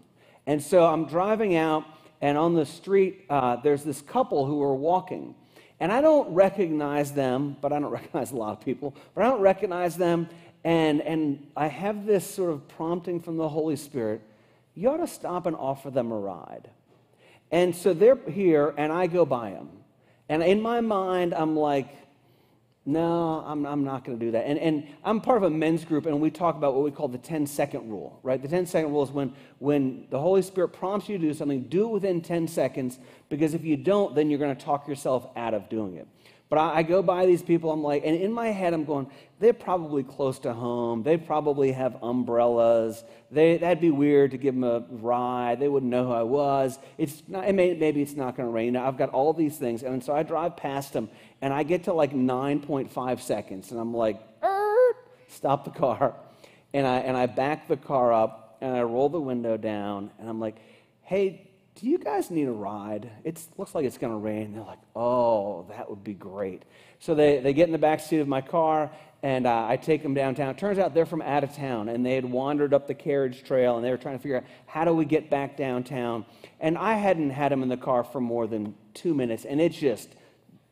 And 0.48 0.64
so 0.64 0.86
I'm 0.86 1.06
driving 1.06 1.56
out, 1.56 1.84
and 2.22 2.38
on 2.38 2.56
the 2.56 2.66
street, 2.66 3.26
uh, 3.30 3.58
there's 3.58 3.84
this 3.84 4.02
couple 4.02 4.46
who 4.46 4.64
are 4.64 4.74
walking. 4.74 5.36
And 5.82 5.92
I 5.92 6.00
don't 6.00 6.34
recognize 6.34 7.12
them, 7.12 7.58
but 7.60 7.74
I 7.74 7.80
don't 7.80 7.92
recognize 7.92 8.32
a 8.32 8.38
lot 8.38 8.54
of 8.54 8.64
people, 8.64 8.96
but 9.14 9.26
I 9.26 9.30
don't 9.30 9.42
recognize 9.42 9.98
them. 9.98 10.30
And, 10.64 11.02
and 11.02 11.48
I 11.58 11.68
have 11.68 12.06
this 12.06 12.26
sort 12.26 12.52
of 12.52 12.68
prompting 12.70 13.20
from 13.20 13.36
the 13.38 13.50
Holy 13.50 13.76
Spirit 13.76 14.22
you 14.74 14.90
ought 14.90 14.98
to 14.98 15.08
stop 15.08 15.48
and 15.48 15.56
offer 15.56 15.90
them 15.90 16.12
a 16.12 16.18
ride. 16.18 16.70
And 17.52 17.76
so 17.76 17.94
they're 17.94 18.18
here, 18.30 18.74
and 18.78 18.92
I 18.92 19.08
go 19.08 19.26
by 19.26 19.50
them. 19.50 19.81
And 20.32 20.42
in 20.42 20.62
my 20.62 20.80
mind, 20.80 21.34
I'm 21.34 21.58
like, 21.58 21.90
no, 22.86 23.44
I'm, 23.46 23.66
I'm 23.66 23.84
not 23.84 24.06
going 24.06 24.18
to 24.18 24.26
do 24.26 24.32
that. 24.32 24.46
And, 24.46 24.58
and 24.58 24.88
I'm 25.04 25.20
part 25.20 25.36
of 25.36 25.44
a 25.44 25.50
men's 25.50 25.84
group, 25.84 26.06
and 26.06 26.22
we 26.22 26.32
talk 26.32 26.56
about 26.56 26.74
what 26.74 26.86
we 26.86 26.92
call 26.92 27.10
the 27.10 27.18
10 27.18 27.46
second 27.46 27.90
rule, 27.90 28.18
right? 28.24 28.42
The 28.42 28.48
10 28.48 28.66
second 28.66 28.92
rule 28.94 29.04
is 29.04 29.12
when 29.12 29.34
when 29.60 30.08
the 30.10 30.18
Holy 30.18 30.42
Spirit 30.42 30.70
prompts 30.70 31.10
you 31.10 31.18
to 31.18 31.28
do 31.28 31.34
something, 31.34 31.64
do 31.64 31.84
it 31.84 31.92
within 31.92 32.22
10 32.22 32.48
seconds 32.48 32.98
because 33.28 33.54
if 33.54 33.66
you 33.66 33.76
don't, 33.76 34.16
then 34.16 34.30
you're 34.30 34.40
going 34.40 34.56
to 34.56 34.66
talk 34.66 34.88
yourself 34.88 35.28
out 35.36 35.54
of 35.54 35.68
doing 35.68 35.98
it. 35.98 36.08
But 36.52 36.60
I, 36.60 36.80
I, 36.80 36.84
go 36.84 37.02
by 37.02 37.26
these 37.26 37.42
people, 37.42 37.72
I'm 37.72 37.82
like, 37.82 38.04
and 38.06 38.14
in 38.14 38.34
my 38.34 38.50
head, 38.50 38.74
I'm 38.74 38.84
going, 38.84 39.10
they're 39.40 39.54
probably 39.54 40.04
close 40.04 40.38
to 40.40 40.52
home. 40.52 41.02
They 41.02 41.16
probably 41.16 41.72
have 41.72 41.96
umbrellas. 42.04 43.06
They, 43.32 43.56
that'd 43.56 43.80
be 43.80 43.90
weird 43.90 44.32
to 44.32 44.38
give 44.38 44.54
them 44.56 44.66
a 44.66 44.84
ride. 44.90 45.62
They 45.62 45.70
wouldn't 45.70 45.90
know 45.90 46.08
who 46.08 46.12
I 46.12 46.24
was. 46.24 46.78
It's 46.98 47.24
not, 47.30 47.48
it 47.48 47.56
may, 47.56 47.74
maybe 47.74 48.02
it's 48.02 48.18
not 48.18 48.36
going 48.36 48.50
to 48.50 48.52
rain. 48.52 48.76
I've 48.76 48.98
got 48.98 49.12
all 49.12 49.32
these 49.32 49.56
things. 49.56 49.84
And 49.84 50.04
so 50.04 50.14
I 50.14 50.24
drive 50.24 50.58
past 50.58 50.92
them, 50.92 51.10
and 51.42 51.54
I 51.54 51.64
get 51.64 51.86
to 51.86 51.94
like 51.94 52.12
9.5 52.12 53.22
seconds, 53.22 53.72
and 53.72 53.80
I'm 53.80 53.94
like, 53.94 54.22
stop 55.30 55.64
the 55.64 55.72
car. 55.72 56.16
And 56.74 56.86
I, 56.86 56.98
and 56.98 57.16
I 57.16 57.28
back 57.28 57.70
the 57.70 57.78
car 57.78 58.12
up, 58.12 58.58
and 58.60 58.76
I 58.76 58.82
roll 58.82 59.08
the 59.08 59.22
window 59.22 59.56
down, 59.56 60.12
and 60.20 60.28
I'm 60.28 60.42
like, 60.42 60.58
hey, 61.04 61.50
do 61.82 61.90
you 61.90 61.98
guys 61.98 62.30
need 62.30 62.48
a 62.48 62.52
ride? 62.52 63.10
It 63.24 63.42
looks 63.58 63.74
like 63.74 63.86
it's 63.86 63.98
going 63.98 64.14
to 64.14 64.20
rain. 64.20 64.54
They're 64.54 64.62
like, 64.62 64.78
oh, 64.96 65.66
that 65.70 65.90
would 65.90 66.04
be 66.04 66.14
great. 66.14 66.62
So 67.00 67.16
they, 67.16 67.40
they 67.40 67.54
get 67.54 67.66
in 67.66 67.72
the 67.72 67.80
back 67.80 68.02
seat 68.02 68.20
of 68.20 68.28
my 68.28 68.42
car, 68.42 68.92
and 69.24 69.48
uh, 69.48 69.66
I 69.68 69.78
take 69.78 70.04
them 70.04 70.14
downtown. 70.14 70.54
Turns 70.56 70.78
out 70.78 70.94
they're 70.94 71.08
from 71.08 71.24
out 71.24 71.44
of 71.44 71.56
town, 71.56 71.90
and 71.90 72.06
they 72.06 72.14
had 72.14 72.26
wandered 72.26 72.76
up 72.76 72.86
the 72.86 72.94
carriage 72.94 73.44
trail, 73.44 73.78
and 73.78 73.84
they 73.84 73.90
were 73.90 73.98
trying 73.98 74.16
to 74.16 74.22
figure 74.22 74.38
out 74.38 74.44
how 74.68 74.86
do 74.86 74.94
we 74.94 75.06
get 75.06 75.32
back 75.32 75.58
downtown. 75.58 76.24
And 76.60 76.78
I 76.78 76.94
hadn't 76.94 77.32
had 77.32 77.52
them 77.52 77.64
in 77.64 77.70
the 77.70 77.78
car 77.78 78.04
for 78.04 78.22
more 78.22 78.46
than 78.46 78.76
two 78.94 79.16
minutes, 79.16 79.46
and 79.46 79.60
it 79.60 79.72
just 79.72 80.10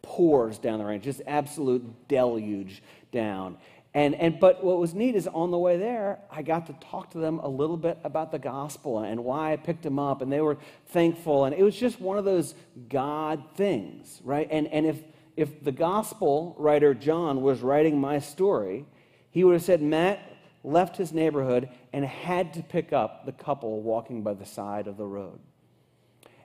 pours 0.03 0.59
down 0.59 0.77
the 0.77 0.85
rain, 0.85 1.01
just 1.01 1.23
absolute 1.25 2.07
deluge 2.07 2.83
down. 3.11 3.57
And, 3.93 4.13
and 4.15 4.39
but 4.39 4.63
what 4.63 4.77
was 4.77 4.93
neat 4.93 5.15
is 5.15 5.27
on 5.27 5.49
the 5.49 5.57
way 5.57 5.77
there, 5.77 6.19
I 6.29 6.43
got 6.43 6.67
to 6.67 6.73
talk 6.73 7.11
to 7.11 7.17
them 7.17 7.39
a 7.39 7.47
little 7.47 7.77
bit 7.77 7.97
about 8.03 8.31
the 8.31 8.37
gospel 8.37 8.99
and 8.99 9.23
why 9.23 9.53
I 9.53 9.57
picked 9.57 9.81
them 9.81 9.97
up, 9.97 10.21
and 10.21 10.31
they 10.31 10.41
were 10.41 10.57
thankful. 10.89 11.45
And 11.45 11.55
it 11.55 11.63
was 11.63 11.75
just 11.75 11.99
one 11.99 12.17
of 12.17 12.25
those 12.25 12.53
God 12.87 13.43
things, 13.55 14.21
right? 14.23 14.47
And, 14.51 14.67
and 14.67 14.85
if, 14.85 15.01
if 15.35 15.63
the 15.63 15.71
gospel 15.71 16.55
writer 16.59 16.93
John 16.93 17.41
was 17.41 17.61
writing 17.61 17.99
my 17.99 18.19
story, 18.19 18.85
he 19.31 19.43
would 19.43 19.53
have 19.53 19.63
said, 19.63 19.81
Matt 19.81 20.19
left 20.63 20.97
his 20.97 21.11
neighborhood 21.11 21.69
and 21.91 22.05
had 22.05 22.53
to 22.53 22.61
pick 22.61 22.93
up 22.93 23.25
the 23.25 23.31
couple 23.31 23.81
walking 23.81 24.21
by 24.21 24.35
the 24.35 24.45
side 24.45 24.87
of 24.87 24.97
the 24.97 25.05
road. 25.05 25.39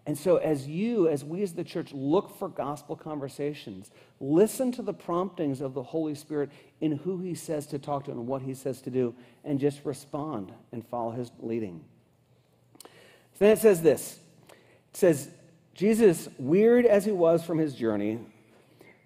And 0.07 0.19
so, 0.19 0.37
as 0.37 0.69
you, 0.69 1.09
as 1.09 1.25
we 1.25 1.43
as 1.43 1.55
the 1.55 1.65
church 1.65 1.93
look 1.93 2.39
for 2.39 2.49
gospel 2.49 2.95
conversations, 2.95 3.91
listen 4.21 4.71
to 4.73 4.83
the 4.83 4.93
promptings 4.93 5.63
of 5.63 5.73
the 5.73 5.83
Holy 5.83 6.15
Spirit 6.15 6.51
in 6.81 6.93
who 6.99 7.21
He 7.21 7.35
says 7.35 7.67
to 7.69 7.79
talk 7.79 8.05
to 8.05 8.11
and 8.11 8.27
what 8.27 8.43
He 8.43 8.53
says 8.53 8.83
to 8.83 8.91
do, 8.91 9.15
and 9.45 9.59
just 9.59 9.85
respond 9.85 10.53
and 10.73 10.87
follow 10.87 11.13
His 11.13 11.31
leading. 11.41 11.85
So 13.35 13.47
then 13.47 13.53
it 13.53 13.59
says 13.59 13.83
this 13.83 14.19
it 14.93 14.97
says, 14.97 15.29
Jesus, 15.75 16.29
weird 16.39 16.87
as 16.87 17.05
he 17.05 17.11
was 17.11 17.43
from 17.43 17.59
his 17.59 17.75
journey, 17.75 18.21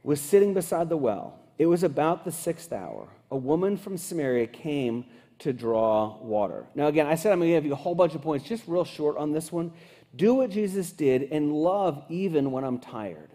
was 0.02 0.20
sitting 0.20 0.52
beside 0.52 0.90
the 0.90 0.96
well. 0.96 1.38
It 1.56 1.66
was 1.66 1.82
about 1.82 2.24
the 2.24 2.32
sixth 2.32 2.72
hour. 2.72 3.08
A 3.30 3.36
woman 3.36 3.76
from 3.76 3.96
Samaria 3.96 4.46
came 4.46 5.06
to 5.40 5.52
draw 5.52 6.18
water. 6.18 6.66
Now, 6.74 6.88
again, 6.88 7.06
I 7.06 7.14
said 7.14 7.32
I'm 7.32 7.38
going 7.38 7.50
to 7.50 7.56
give 7.56 7.64
you 7.64 7.72
a 7.72 7.76
whole 7.76 7.94
bunch 7.94 8.14
of 8.14 8.22
points, 8.22 8.46
just 8.46 8.64
real 8.66 8.84
short 8.84 9.16
on 9.16 9.32
this 9.32 9.50
one. 9.50 9.72
Do 10.16 10.34
what 10.34 10.50
Jesus 10.50 10.92
did 10.92 11.28
and 11.30 11.52
love 11.52 12.02
even 12.08 12.50
when 12.50 12.64
I'm 12.64 12.78
tired. 12.78 13.30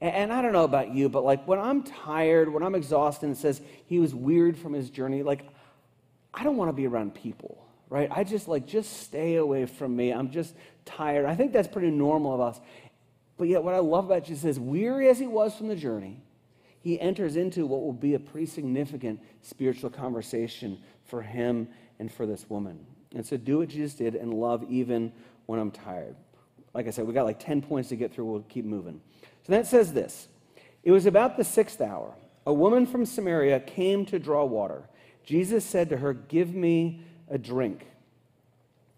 And, 0.00 0.32
I 0.32 0.42
don't 0.42 0.52
know 0.52 0.64
about 0.64 0.94
you, 0.94 1.08
but 1.08 1.24
like 1.24 1.46
when 1.48 1.58
I'm 1.58 1.82
tired, 1.82 2.52
when 2.52 2.62
I'm 2.62 2.74
exhausted, 2.74 3.26
and 3.26 3.34
it 3.34 3.38
says 3.38 3.62
he 3.86 3.98
was 3.98 4.14
weird 4.14 4.58
from 4.58 4.74
his 4.74 4.90
journey, 4.90 5.22
like 5.22 5.48
I 6.34 6.44
don't 6.44 6.56
want 6.56 6.68
to 6.68 6.74
be 6.74 6.86
around 6.86 7.14
people, 7.14 7.64
right? 7.88 8.10
I 8.10 8.24
just 8.24 8.46
like, 8.46 8.66
just 8.66 9.02
stay 9.02 9.36
away 9.36 9.64
from 9.64 9.96
me. 9.96 10.10
I'm 10.10 10.30
just 10.30 10.54
tired. 10.84 11.24
I 11.24 11.34
think 11.34 11.52
that's 11.52 11.68
pretty 11.68 11.90
normal 11.90 12.34
of 12.34 12.40
us. 12.40 12.60
But 13.36 13.48
yet, 13.48 13.62
what 13.62 13.74
I 13.74 13.78
love 13.78 14.06
about 14.06 14.24
Jesus 14.24 14.44
is, 14.44 14.60
weary 14.60 15.08
as 15.08 15.18
he 15.18 15.26
was 15.26 15.54
from 15.56 15.68
the 15.68 15.76
journey, 15.76 16.22
he 16.80 17.00
enters 17.00 17.36
into 17.36 17.66
what 17.66 17.80
will 17.80 17.92
be 17.92 18.14
a 18.14 18.18
pretty 18.18 18.46
significant 18.46 19.20
spiritual 19.42 19.90
conversation 19.90 20.78
for 21.04 21.22
him 21.22 21.68
and 21.98 22.12
for 22.12 22.26
this 22.26 22.48
woman. 22.48 22.84
And 23.14 23.24
so, 23.24 23.36
do 23.36 23.58
what 23.58 23.68
Jesus 23.68 23.94
did 23.94 24.14
and 24.14 24.34
love 24.34 24.64
even 24.68 25.12
when 25.46 25.58
I'm 25.58 25.70
tired. 25.70 26.16
Like 26.74 26.86
I 26.86 26.90
said, 26.90 27.06
we 27.06 27.14
got 27.14 27.24
like 27.24 27.38
10 27.38 27.62
points 27.62 27.88
to 27.90 27.96
get 27.96 28.12
through. 28.12 28.24
We'll 28.24 28.42
keep 28.42 28.64
moving. 28.64 29.00
So 29.44 29.52
that 29.52 29.66
says 29.66 29.92
this 29.92 30.28
It 30.82 30.90
was 30.90 31.06
about 31.06 31.36
the 31.36 31.44
sixth 31.44 31.80
hour. 31.80 32.14
A 32.46 32.52
woman 32.52 32.86
from 32.86 33.06
Samaria 33.06 33.60
came 33.60 34.04
to 34.06 34.18
draw 34.18 34.44
water. 34.44 34.88
Jesus 35.24 35.64
said 35.64 35.88
to 35.90 35.96
her, 35.98 36.12
Give 36.12 36.54
me 36.54 37.04
a 37.28 37.38
drink. 37.38 37.86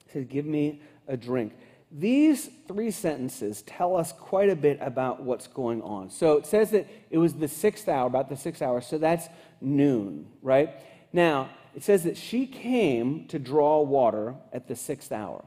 He 0.07 0.13
said, 0.13 0.29
Give 0.29 0.47
me 0.47 0.83
a 1.07 1.17
drink. 1.17 1.53
These 1.93 2.51
three 2.67 2.91
sentences 2.91 3.63
tell 3.63 3.97
us 3.97 4.13
quite 4.13 4.51
a 4.51 4.57
bit 4.57 4.79
about 4.81 5.23
what's 5.23 5.47
going 5.47 5.83
on. 5.83 6.11
So 6.11 6.37
it 6.37 6.47
says 6.47 6.71
that 6.73 6.89
it 7.11 7.19
was 7.19 7.35
the 7.35 7.47
sixth 7.47 7.89
hour, 7.89 8.07
about 8.09 8.29
the 8.29 8.37
sixth 8.37 8.61
hour, 8.61 8.81
so 8.81 8.99
that's 8.99 9.29
noon, 9.61 10.27
right? 10.43 10.71
Now, 11.13 11.51
it 11.77 11.85
says 11.85 12.03
that 12.05 12.17
she 12.17 12.47
came 12.47 13.27
to 13.29 13.39
draw 13.39 13.83
water 13.83 14.35
at 14.53 14.67
the 14.67 14.75
sixth 14.75 15.13
hour. 15.13 15.45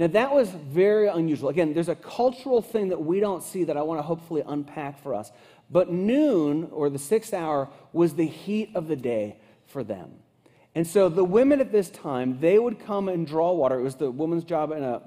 Now, 0.00 0.06
that 0.06 0.32
was 0.32 0.48
very 0.48 1.08
unusual. 1.08 1.50
Again, 1.50 1.74
there's 1.74 1.90
a 1.90 1.94
cultural 1.94 2.62
thing 2.62 2.88
that 2.88 3.04
we 3.04 3.20
don't 3.20 3.42
see 3.42 3.64
that 3.64 3.76
I 3.76 3.82
want 3.82 3.98
to 3.98 4.02
hopefully 4.02 4.42
unpack 4.46 5.02
for 5.02 5.14
us. 5.14 5.30
But 5.70 5.92
noon, 5.92 6.68
or 6.72 6.88
the 6.88 6.98
sixth 6.98 7.34
hour, 7.34 7.68
was 7.92 8.14
the 8.14 8.26
heat 8.26 8.70
of 8.74 8.88
the 8.88 8.96
day 8.96 9.36
for 9.66 9.84
them. 9.84 10.12
And 10.74 10.86
so 10.86 11.10
the 11.10 11.22
women 11.22 11.60
at 11.60 11.70
this 11.70 11.90
time, 11.90 12.40
they 12.40 12.58
would 12.58 12.78
come 12.78 13.10
and 13.10 13.26
draw 13.26 13.52
water. 13.52 13.78
It 13.78 13.82
was 13.82 13.96
the 13.96 14.10
woman's 14.10 14.44
job 14.44 14.72
in 14.72 14.82
a 14.82 15.02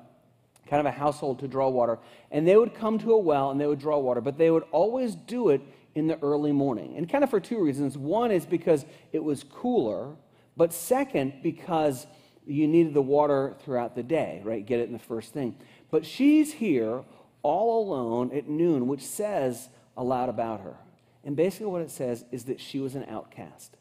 kind 0.68 0.80
of 0.80 0.86
a 0.86 0.92
household 0.92 1.40
to 1.40 1.48
draw 1.48 1.70
water. 1.70 1.98
And 2.30 2.48
they 2.48 2.56
would 2.56 2.76
come 2.76 3.00
to 3.00 3.14
a 3.14 3.18
well 3.18 3.50
and 3.50 3.60
they 3.60 3.66
would 3.66 3.80
draw 3.80 3.98
water, 3.98 4.22
but 4.22 4.38
they 4.38 4.52
would 4.52 4.66
always 4.72 5.16
do 5.16 5.50
it 5.50 5.62
in 5.96 6.06
the 6.06 6.20
early 6.22 6.52
morning. 6.52 6.98
And 6.98 7.10
kind 7.10 7.24
of 7.24 7.32
for 7.32 7.40
two 7.40 7.60
reasons. 7.60 7.98
One 7.98 8.30
is 8.30 8.46
because 8.46 8.86
it 9.12 9.24
was 9.24 9.44
cooler, 9.44 10.14
but 10.56 10.72
second, 10.72 11.34
because 11.42 12.06
you 12.46 12.68
needed 12.68 12.94
the 12.94 13.02
water 13.02 13.56
throughout 13.64 13.96
the 13.96 14.04
day, 14.04 14.42
right? 14.44 14.66
Get 14.66 14.80
it 14.80 14.88
in 14.88 14.94
the 14.94 15.00
first 15.00 15.34
thing. 15.34 15.56
But 15.92 16.06
she's 16.06 16.54
here 16.54 17.04
all 17.42 17.84
alone 17.84 18.32
at 18.36 18.48
noon, 18.48 18.88
which 18.88 19.06
says 19.06 19.70
a 19.96 20.04
lot 20.04 20.30
about 20.30 20.62
her. 20.62 20.76
And 21.24 21.36
basically, 21.36 21.68
what 21.68 21.82
it 21.82 21.92
says 21.92 22.26
is 22.32 22.46
that 22.46 22.60
she 22.60 22.80
was 22.80 22.96
an 22.96 23.06
outcast. 23.10 23.78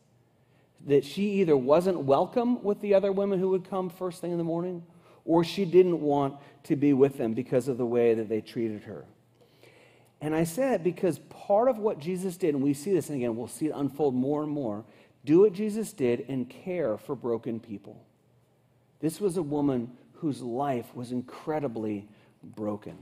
That 0.87 1.04
she 1.04 1.40
either 1.40 1.57
wasn't 1.57 2.00
welcome 2.00 2.62
with 2.62 2.81
the 2.81 2.95
other 2.95 3.12
women 3.12 3.38
who 3.38 3.50
would 3.50 3.69
come 3.69 3.88
first 3.88 4.21
thing 4.21 4.33
in 4.33 4.38
the 4.38 4.45
morning, 4.45 4.85
or 5.25 5.45
she 5.45 5.64
didn't 5.64 6.00
want 6.00 6.37
to 6.64 6.76
be 6.76 6.92
with 6.92 7.19
them 7.19 7.35
because 7.35 7.69
of 7.69 7.78
the 7.78 7.87
way 7.87 8.14
that 8.14 8.28
they 8.28 8.40
treated 8.40 8.83
her. 8.85 9.04
And 10.21 10.35
I 10.35 10.45
say 10.45 10.71
that 10.71 10.85
because 10.85 11.19
part 11.19 11.69
of 11.69 11.78
what 11.78 11.99
Jesus 11.99 12.37
did, 12.37 12.54
and 12.54 12.62
we 12.62 12.75
see 12.75 12.92
this, 12.92 13.09
and 13.09 13.16
again, 13.16 13.37
we'll 13.37 13.49
see 13.49 13.66
it 13.66 13.73
unfold 13.75 14.14
more 14.14 14.42
and 14.42 14.50
more 14.50 14.85
do 15.25 15.40
what 15.40 15.52
Jesus 15.52 15.92
did 15.92 16.25
and 16.28 16.49
care 16.49 16.97
for 16.99 17.14
broken 17.14 17.61
people. 17.61 18.04
This 19.02 19.21
was 19.21 19.37
a 19.37 19.42
woman 19.42 19.90
whose 20.14 20.40
life 20.40 20.94
was 20.94 21.11
incredibly 21.11 22.09
broken 22.42 22.97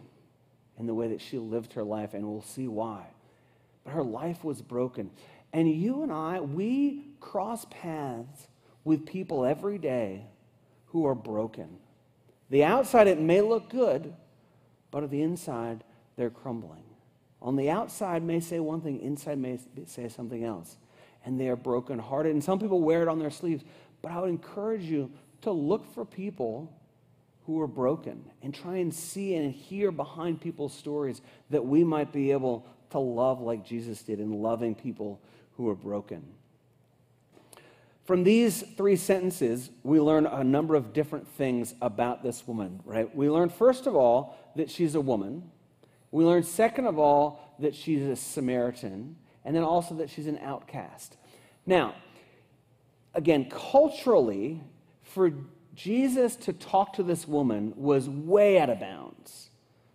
in 0.78 0.86
the 0.86 0.94
way 0.94 1.08
that 1.08 1.20
she 1.20 1.38
lived 1.38 1.74
her 1.74 1.84
life, 1.84 2.14
and 2.14 2.24
we'll 2.24 2.42
see 2.42 2.66
why. 2.66 3.04
But 3.84 3.92
her 3.92 4.02
life 4.02 4.42
was 4.42 4.62
broken. 4.62 5.10
And 5.52 5.70
you 5.70 6.02
and 6.02 6.10
I, 6.10 6.40
we 6.40 7.04
cross 7.20 7.66
paths 7.70 8.48
with 8.82 9.04
people 9.04 9.44
every 9.44 9.76
day 9.76 10.24
who 10.86 11.04
are 11.06 11.14
broken. 11.14 11.68
The 12.48 12.64
outside, 12.64 13.06
it 13.06 13.20
may 13.20 13.42
look 13.42 13.68
good, 13.68 14.14
but 14.90 15.02
on 15.02 15.10
the 15.10 15.20
inside, 15.20 15.84
they're 16.16 16.30
crumbling. 16.30 16.82
On 17.42 17.56
the 17.56 17.68
outside, 17.68 18.22
may 18.22 18.40
say 18.40 18.58
one 18.58 18.80
thing, 18.80 19.00
inside 19.00 19.38
may 19.38 19.58
say 19.84 20.08
something 20.08 20.44
else. 20.44 20.78
And 21.26 21.38
they 21.38 21.48
are 21.50 21.56
brokenhearted. 21.56 22.32
And 22.32 22.42
some 22.42 22.58
people 22.58 22.80
wear 22.80 23.02
it 23.02 23.08
on 23.08 23.18
their 23.18 23.30
sleeves. 23.30 23.64
But 24.00 24.12
I 24.12 24.20
would 24.20 24.30
encourage 24.30 24.84
you 24.84 25.10
to 25.42 25.50
look 25.50 25.92
for 25.94 26.04
people 26.04 26.72
who 27.46 27.60
are 27.60 27.66
broken 27.66 28.24
and 28.42 28.54
try 28.54 28.76
and 28.76 28.94
see 28.94 29.34
and 29.34 29.52
hear 29.52 29.90
behind 29.90 30.40
people's 30.40 30.74
stories 30.74 31.20
that 31.50 31.64
we 31.64 31.82
might 31.82 32.12
be 32.12 32.32
able 32.32 32.66
to 32.90 32.98
love 32.98 33.40
like 33.40 33.64
Jesus 33.64 34.02
did 34.02 34.20
in 34.20 34.42
loving 34.42 34.74
people 34.74 35.20
who 35.56 35.68
are 35.68 35.74
broken. 35.74 36.22
From 38.04 38.24
these 38.24 38.62
three 38.76 38.96
sentences, 38.96 39.70
we 39.84 40.00
learn 40.00 40.26
a 40.26 40.42
number 40.42 40.74
of 40.74 40.92
different 40.92 41.28
things 41.28 41.74
about 41.80 42.22
this 42.22 42.46
woman, 42.46 42.80
right? 42.84 43.14
We 43.14 43.30
learn, 43.30 43.50
first 43.50 43.86
of 43.86 43.94
all, 43.94 44.36
that 44.56 44.70
she's 44.70 44.94
a 44.94 45.00
woman. 45.00 45.50
We 46.10 46.24
learn, 46.24 46.42
second 46.42 46.86
of 46.86 46.98
all, 46.98 47.54
that 47.60 47.74
she's 47.74 48.02
a 48.02 48.16
Samaritan. 48.16 49.16
And 49.44 49.54
then 49.54 49.62
also 49.62 49.94
that 49.96 50.10
she's 50.10 50.26
an 50.26 50.38
outcast. 50.38 51.16
Now, 51.66 51.94
again, 53.14 53.48
culturally, 53.48 54.60
for 55.10 55.32
Jesus 55.74 56.36
to 56.36 56.52
talk 56.52 56.94
to 56.94 57.02
this 57.02 57.26
woman 57.26 57.72
was 57.76 58.08
way 58.08 58.58
out 58.58 58.70
of 58.70 58.80
bounds. 58.80 59.50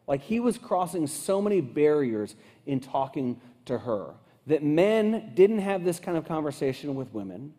Like 0.08 0.22
he 0.22 0.40
was 0.40 0.58
crossing 0.58 1.08
so 1.08 1.42
many 1.42 1.62
barriers 1.62 2.36
in 2.66 2.80
talking 2.80 3.40
to 3.66 3.80
her 3.80 4.14
that 4.48 4.64
men 4.64 5.32
didn't 5.34 5.60
have 5.60 5.84
this 5.84 6.00
kind 6.00 6.18
of 6.18 6.28
conversation 6.28 6.96
with 6.96 7.14
women, 7.14 7.54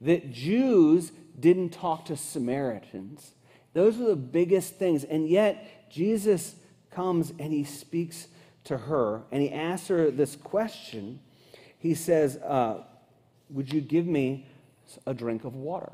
that 0.00 0.32
Jews 0.32 1.12
didn't 1.38 1.70
talk 1.70 2.06
to 2.06 2.16
Samaritans, 2.16 3.32
Those 3.74 4.00
are 4.00 4.06
the 4.06 4.16
biggest 4.16 4.76
things. 4.76 5.04
And 5.04 5.28
yet, 5.28 5.90
Jesus 5.90 6.54
comes 6.90 7.30
and 7.38 7.52
he 7.52 7.64
speaks 7.64 8.28
to 8.64 8.78
her 8.78 9.22
and 9.30 9.42
he 9.42 9.52
asks 9.52 9.88
her 9.88 10.10
this 10.10 10.34
question. 10.34 11.20
He 11.78 11.94
says, 11.94 12.38
uh, 12.38 12.84
Would 13.50 13.72
you 13.72 13.82
give 13.82 14.06
me 14.06 14.48
a 15.06 15.12
drink 15.12 15.44
of 15.44 15.54
water? 15.54 15.92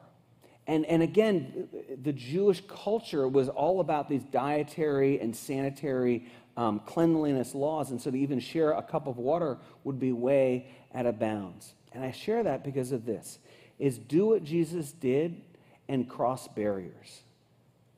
And, 0.67 0.87
and 0.87 1.03
again, 1.03 1.69
the 2.03 2.13
Jewish 2.13 2.63
culture 2.69 3.27
was 3.27 3.49
all 3.49 3.81
about 3.81 4.09
these 4.09 4.23
dietary 4.25 5.21
and 5.21 5.35
sanitary 5.35 6.27
um, 6.57 6.81
cleanliness 6.87 7.55
laws. 7.55 7.91
And 7.91 8.01
so 8.01 8.11
to 8.11 8.17
even 8.17 8.39
share 8.39 8.73
a 8.73 8.83
cup 8.83 9.07
of 9.07 9.17
water 9.19 9.59
would 9.85 9.99
be 9.99 10.13
way 10.13 10.69
out 10.95 11.07
of 11.07 11.19
bounds. 11.19 11.75
And 11.93 12.05
I 12.05 12.13
share 12.13 12.43
that 12.45 12.65
because 12.65 12.93
of 12.93 13.05
this 13.05 13.39
is 13.79 13.99
do 13.99 14.27
what 14.27 14.45
Jesus 14.45 14.93
did 14.93 15.43
and 15.89 16.09
cross 16.09 16.47
barriers. 16.47 17.23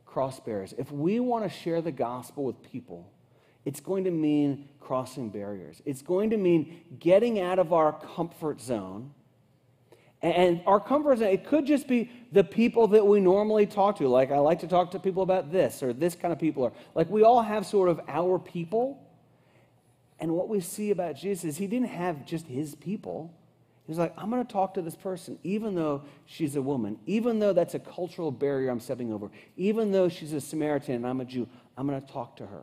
Cross 0.06 0.40
barriers. 0.40 0.74
If 0.78 0.90
we 0.90 1.20
want 1.20 1.44
to 1.44 1.50
share 1.50 1.82
the 1.82 1.92
gospel 1.92 2.44
with 2.44 2.62
people, 2.62 3.10
it's 3.64 3.80
going 3.80 4.04
to 4.04 4.10
mean 4.10 4.68
crossing 4.80 5.30
barriers. 5.30 5.82
It's 5.84 6.02
going 6.02 6.30
to 6.30 6.36
mean 6.36 6.80
getting 6.98 7.40
out 7.40 7.58
of 7.58 7.72
our 7.72 7.92
comfort 7.92 8.60
zone 8.60 9.12
and 10.24 10.62
our 10.66 10.80
comfort 10.80 11.18
zone, 11.18 11.28
it 11.28 11.46
could 11.46 11.66
just 11.66 11.86
be 11.86 12.10
the 12.32 12.42
people 12.42 12.88
that 12.88 13.06
we 13.06 13.20
normally 13.20 13.66
talk 13.66 13.96
to. 13.96 14.08
Like, 14.08 14.32
I 14.32 14.38
like 14.38 14.60
to 14.60 14.66
talk 14.66 14.92
to 14.92 14.98
people 14.98 15.22
about 15.22 15.52
this 15.52 15.82
or 15.82 15.92
this 15.92 16.14
kind 16.14 16.32
of 16.32 16.38
people. 16.38 16.62
Or, 16.62 16.72
like, 16.94 17.10
we 17.10 17.22
all 17.22 17.42
have 17.42 17.66
sort 17.66 17.90
of 17.90 18.00
our 18.08 18.38
people. 18.38 19.06
And 20.18 20.32
what 20.32 20.48
we 20.48 20.60
see 20.60 20.90
about 20.90 21.16
Jesus 21.16 21.44
is 21.44 21.56
he 21.58 21.66
didn't 21.66 21.88
have 21.88 22.24
just 22.24 22.46
his 22.46 22.74
people. 22.74 23.34
He 23.86 23.90
was 23.90 23.98
like, 23.98 24.14
I'm 24.16 24.30
going 24.30 24.44
to 24.44 24.50
talk 24.50 24.72
to 24.74 24.82
this 24.82 24.96
person, 24.96 25.38
even 25.42 25.74
though 25.74 26.04
she's 26.24 26.56
a 26.56 26.62
woman, 26.62 26.98
even 27.04 27.38
though 27.38 27.52
that's 27.52 27.74
a 27.74 27.78
cultural 27.78 28.30
barrier 28.30 28.70
I'm 28.70 28.80
stepping 28.80 29.12
over, 29.12 29.30
even 29.58 29.92
though 29.92 30.08
she's 30.08 30.32
a 30.32 30.40
Samaritan 30.40 30.94
and 30.94 31.06
I'm 31.06 31.20
a 31.20 31.26
Jew, 31.26 31.46
I'm 31.76 31.86
going 31.86 32.00
to 32.00 32.12
talk 32.12 32.36
to 32.36 32.46
her. 32.46 32.62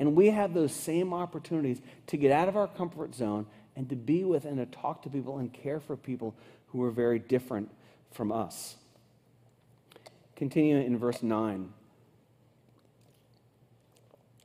And 0.00 0.16
we 0.16 0.30
have 0.30 0.54
those 0.54 0.72
same 0.72 1.14
opportunities 1.14 1.80
to 2.08 2.16
get 2.16 2.32
out 2.32 2.48
of 2.48 2.56
our 2.56 2.66
comfort 2.66 3.14
zone 3.14 3.46
and 3.76 3.88
to 3.90 3.94
be 3.94 4.24
with 4.24 4.44
and 4.44 4.56
to 4.56 4.66
talk 4.66 5.02
to 5.02 5.08
people 5.08 5.38
and 5.38 5.52
care 5.52 5.78
for 5.78 5.96
people 5.96 6.34
who 6.72 6.78
were 6.78 6.90
very 6.90 7.18
different 7.18 7.70
from 8.10 8.32
us. 8.32 8.76
Continuing 10.36 10.86
in 10.86 10.98
verse 10.98 11.22
9. 11.22 11.68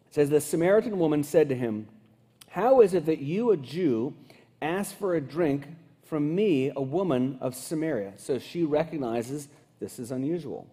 It 0.08 0.16
says, 0.16 0.30
The 0.30 0.42
Samaritan 0.42 1.00
woman 1.00 1.24
said 1.24 1.50
to 1.50 1.56
him, 1.56 1.88
How 2.50 2.82
is 2.82 2.94
it 2.94 3.06
that 3.06 3.20
you, 3.20 3.52
a 3.52 3.58
Jew, 3.58 4.14
ask 4.62 4.98
for 4.98 5.16
a 5.16 5.22
drink 5.22 5.68
from 6.04 6.36
me, 6.36 6.72
a 6.76 6.82
woman 6.82 7.38
of 7.42 7.56
Samaria? 7.56 8.14
So 8.18 8.40
she 8.40 8.64
recognizes 8.64 9.48
this 9.80 10.00
is 10.00 10.12
unusual. 10.12 10.68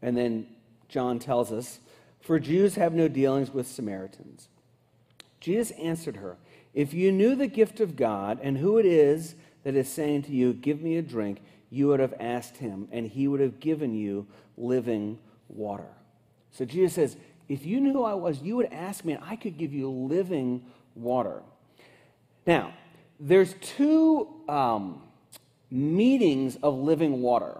And 0.00 0.16
then 0.16 0.46
John 0.88 1.18
tells 1.18 1.52
us, 1.52 1.80
For 2.20 2.38
Jews 2.38 2.76
have 2.76 2.94
no 2.94 3.08
dealings 3.08 3.52
with 3.52 3.66
Samaritans. 3.66 4.48
Jesus 5.40 5.70
answered 5.72 6.16
her, 6.16 6.36
If 6.74 6.94
you 6.94 7.12
knew 7.12 7.34
the 7.34 7.46
gift 7.46 7.80
of 7.80 7.96
God 7.96 8.38
and 8.42 8.58
who 8.58 8.78
it 8.78 8.86
is 8.86 9.34
that 9.68 9.76
is 9.76 9.86
saying 9.86 10.22
to 10.22 10.32
you, 10.32 10.54
Give 10.54 10.80
me 10.80 10.96
a 10.96 11.02
drink, 11.02 11.42
you 11.68 11.88
would 11.88 12.00
have 12.00 12.14
asked 12.18 12.56
him, 12.56 12.88
and 12.90 13.06
he 13.06 13.28
would 13.28 13.40
have 13.40 13.60
given 13.60 13.94
you 13.94 14.26
living 14.56 15.18
water. 15.50 15.90
So 16.52 16.64
Jesus 16.64 16.94
says, 16.94 17.18
If 17.50 17.66
you 17.66 17.78
knew 17.78 17.92
who 17.92 18.02
I 18.02 18.14
was, 18.14 18.40
you 18.40 18.56
would 18.56 18.72
ask 18.72 19.04
me, 19.04 19.12
and 19.12 19.22
I 19.22 19.36
could 19.36 19.58
give 19.58 19.74
you 19.74 19.90
living 19.90 20.64
water. 20.94 21.42
Now, 22.46 22.72
there's 23.20 23.56
two 23.60 24.28
um, 24.48 25.02
of 25.70 26.74
living 26.78 27.20
water. 27.20 27.58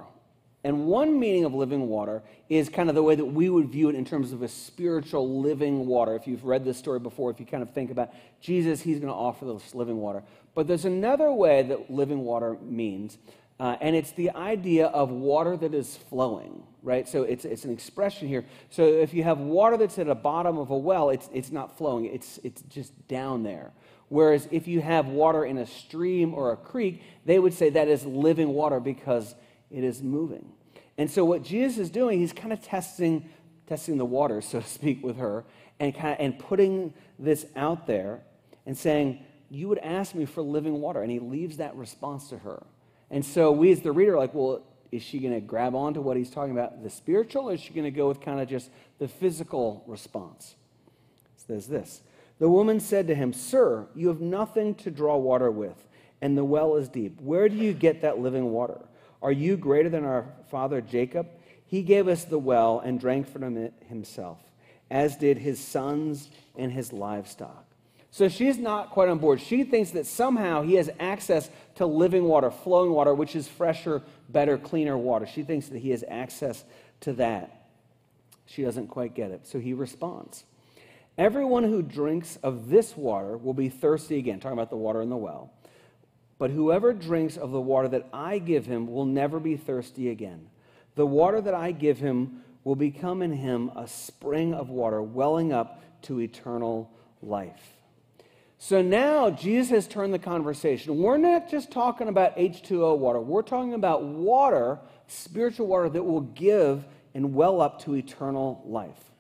And 0.65 0.87
one 0.87 1.21
meaning 1.21 1.45
of 1.45 1.55
living 1.55 1.88
water 1.88 2.23
is 2.49 2.69
kind 2.69 2.88
of 2.88 2.95
the 2.95 3.03
way 3.03 3.15
that 3.15 3.25
we 3.25 3.49
would 3.49 3.69
view 3.69 3.88
it 3.88 3.95
in 3.95 4.05
terms 4.05 4.33
of 4.33 4.43
a 4.43 4.49
spiritual 4.49 5.41
living 5.41 5.87
water. 5.87 6.17
If 6.17 6.27
you've 6.27 6.45
read 6.45 6.65
this 6.65 6.77
story 6.77 6.99
before, 6.99 7.31
if 7.31 7.38
you 7.38 7.47
kind 7.47 7.62
of 7.62 7.71
think 7.71 7.91
about 7.91 8.11
Jesus, 8.41 8.81
he's 8.81 8.99
going 8.99 9.12
to 9.12 9.19
offer 9.19 9.45
this 9.45 9.75
living 9.75 9.99
water. 9.99 10.23
But 10.55 10.67
there's 10.67 10.85
another 10.85 11.33
way 11.33 11.62
that 11.62 11.91
living 11.91 12.25
water 12.25 12.57
means, 12.61 13.18
uh, 13.61 13.77
and 13.81 13.94
it's 13.94 14.11
the 14.12 14.31
idea 14.31 14.87
of 14.87 15.11
water 15.11 15.57
that 15.57 15.75
is 15.75 15.97
flowing, 16.09 16.64
right? 16.83 17.09
So 17.09 17.23
it's, 17.23 17.44
it's 17.44 17.64
an 17.64 17.73
expression 17.73 18.27
here. 18.27 18.44
So 18.71 18.83
if 18.83 19.14
you 19.14 19.23
have 19.23 19.38
water 19.38 19.77
that's 19.77 19.99
at 20.01 20.07
the 20.07 20.14
bottom 20.16 20.59
of 20.59 20.71
a 20.71 20.77
well, 20.77 21.11
it's, 21.11 21.31
it's 21.33 21.53
not 21.53 21.79
flowing, 21.79 22.07
it's, 22.07 22.40
it's 22.42 22.62
just 22.62 23.07
down 23.07 23.44
there. 23.44 23.71
Whereas 24.09 24.49
if 24.51 24.66
you 24.66 24.81
have 24.81 25.07
water 25.07 25.44
in 25.44 25.59
a 25.59 25.66
stream 25.66 26.35
or 26.35 26.51
a 26.53 26.57
creek, 26.57 27.03
they 27.25 27.38
would 27.38 27.53
say 27.55 27.71
that 27.71 27.88
is 27.88 28.05
living 28.05 28.49
water 28.49 28.81
because 28.81 29.35
it 29.70 29.85
is 29.85 30.02
moving. 30.02 30.52
And 30.96 31.11
so 31.11 31.24
what 31.24 31.42
Jesus 31.42 31.78
is 31.78 31.90
doing, 31.90 32.18
he's 32.18 32.33
kind 32.33 32.52
of 32.52 32.62
testing, 32.62 33.28
testing 33.66 33.98
the 33.98 34.04
water, 34.04 34.40
so 34.40 34.61
to 34.61 34.66
speak, 34.66 35.02
with 35.02 35.16
her, 35.16 35.44
and 35.78 35.94
kind 35.94 36.14
of 36.14 36.16
and 36.18 36.38
putting 36.38 36.92
this 37.18 37.46
out 37.54 37.87
there 37.87 38.20
and 38.66 38.76
saying, 38.76 39.24
You 39.48 39.68
would 39.68 39.78
ask 39.78 40.14
me 40.14 40.24
for 40.24 40.42
living 40.42 40.81
water. 40.81 41.02
And 41.02 41.11
he 41.11 41.20
leaves 41.20 41.59
that 41.59 41.76
response 41.76 42.28
to 42.31 42.38
her. 42.38 42.64
And 43.11 43.24
so 43.24 43.52
we 43.52 43.72
as 43.72 43.81
the 43.81 43.92
reader 43.92 44.14
are 44.14 44.18
like, 44.18 44.35
well, 44.35 44.62
is 44.90 45.02
she 45.02 45.18
going 45.18 45.35
to 45.35 45.40
grab 45.40 45.74
onto 45.74 46.00
what 46.00 46.16
he's 46.16 46.31
talking 46.31 46.52
about, 46.52 46.83
the 46.83 46.90
spiritual, 46.90 47.50
or 47.50 47.54
is 47.54 47.61
she 47.61 47.72
going 47.72 47.85
to 47.85 47.90
go 47.90 48.09
with 48.09 48.20
kind 48.20 48.40
of 48.40 48.48
just 48.48 48.70
the 48.98 49.09
physical 49.09 49.85
response? 49.87 50.57
It 51.37 51.42
says 51.46 51.68
this 51.68 52.02
The 52.38 52.48
woman 52.48 52.81
said 52.81 53.07
to 53.09 53.14
him, 53.14 53.33
Sir, 53.33 53.87
you 53.94 54.09
have 54.09 54.20
nothing 54.20 54.74
to 54.76 54.90
draw 54.90 55.16
water 55.16 55.50
with, 55.50 55.87
and 56.20 56.37
the 56.37 56.44
well 56.44 56.76
is 56.76 56.88
deep. 56.88 57.20
Where 57.20 57.48
do 57.48 57.57
you 57.57 57.72
get 57.72 58.02
that 58.02 58.18
living 58.18 58.50
water? 58.50 58.81
Are 59.22 59.33
you 59.33 59.57
greater 59.57 59.88
than 59.88 60.04
our 60.04 60.26
father 60.50 60.81
Jacob? 60.81 61.28
He 61.66 61.83
gave 61.83 62.09
us 62.09 62.24
the 62.24 62.38
well 62.38 62.81
and 62.81 62.98
drank 63.00 63.28
from 63.28 63.57
it 63.57 63.74
himself, 63.88 64.38
as 64.90 65.16
did 65.16 65.38
his 65.38 65.59
sons 65.59 66.31
and 66.57 66.72
his 66.72 66.92
livestock. 66.92 67.64
So 68.11 68.28
she's 68.28 68.59
not 68.59 68.90
quite 68.90 69.09
on 69.09 69.18
board. 69.18 69.40
She 69.40 69.64
thinks 69.64 69.90
that 69.90 70.07
somehow 70.07 70.62
he 70.62 70.74
has 70.74 70.88
access 70.98 71.50
to 71.74 71.87
living 71.87 72.24
water, 72.24 72.50
flowing 72.50 72.90
water, 72.92 73.14
which 73.14 73.37
is 73.37 73.46
fresher, 73.46 74.02
better, 74.28 74.57
cleaner 74.57 74.96
water. 74.96 75.26
She 75.26 75.42
thinks 75.42 75.68
that 75.68 75.78
he 75.78 75.90
has 75.90 76.02
access 76.09 76.64
to 77.00 77.12
that. 77.14 77.66
She 78.46 78.62
doesn't 78.62 78.88
quite 78.88 79.14
get 79.14 79.31
it. 79.31 79.46
So 79.46 79.59
he 79.59 79.74
responds 79.74 80.44
Everyone 81.18 81.64
who 81.64 81.83
drinks 81.83 82.38
of 82.42 82.70
this 82.70 82.96
water 82.96 83.37
will 83.37 83.52
be 83.52 83.68
thirsty 83.68 84.18
again, 84.18 84.40
talking 84.40 84.57
about 84.57 84.70
the 84.70 84.76
water 84.76 85.02
in 85.02 85.11
the 85.11 85.16
well. 85.16 85.52
But 86.38 86.51
whoever 86.51 86.92
drinks 86.92 87.37
of 87.37 87.51
the 87.51 87.61
water 87.61 87.88
that 87.88 88.09
I 88.12 88.38
give 88.38 88.66
him 88.66 88.87
will 88.87 89.05
never 89.05 89.40
be 89.40 89.57
thirsty 89.57 90.09
again. 90.09 90.48
The 90.94 91.07
water 91.07 91.40
that 91.40 91.55
I 91.55 91.72
give 91.72 91.98
him 91.98 92.42
will 92.64 92.77
become 92.77 93.22
in 93.22 93.33
him 93.33 93.70
a 93.74 93.88
spring 93.88 94.55
of 94.55 94.68
water 94.70 95.03
welling 95.03 95.53
up 95.53 95.83
to 96.03 96.20
eternal 96.20 96.90
life. 97.22 97.74
So 98.59 98.83
now 98.83 99.31
Jesus 99.31 99.70
has 99.70 99.87
turned 99.87 100.12
the 100.12 100.18
conversation. 100.18 100.98
We're 100.98 101.16
not 101.16 101.48
just 101.48 101.70
talking 101.70 102.09
about 102.09 102.37
H2O 102.37 102.98
water, 102.98 103.20
we're 103.20 103.42
talking 103.42 103.74
about 103.74 104.03
water, 104.03 104.79
spiritual 105.07 105.66
water 105.68 105.88
that 105.88 106.03
will 106.03 106.20
give 106.20 106.85
and 107.14 107.35
well 107.35 107.61
up 107.61 107.83
to 107.85 107.94
eternal 107.94 108.62
life. 108.66 109.12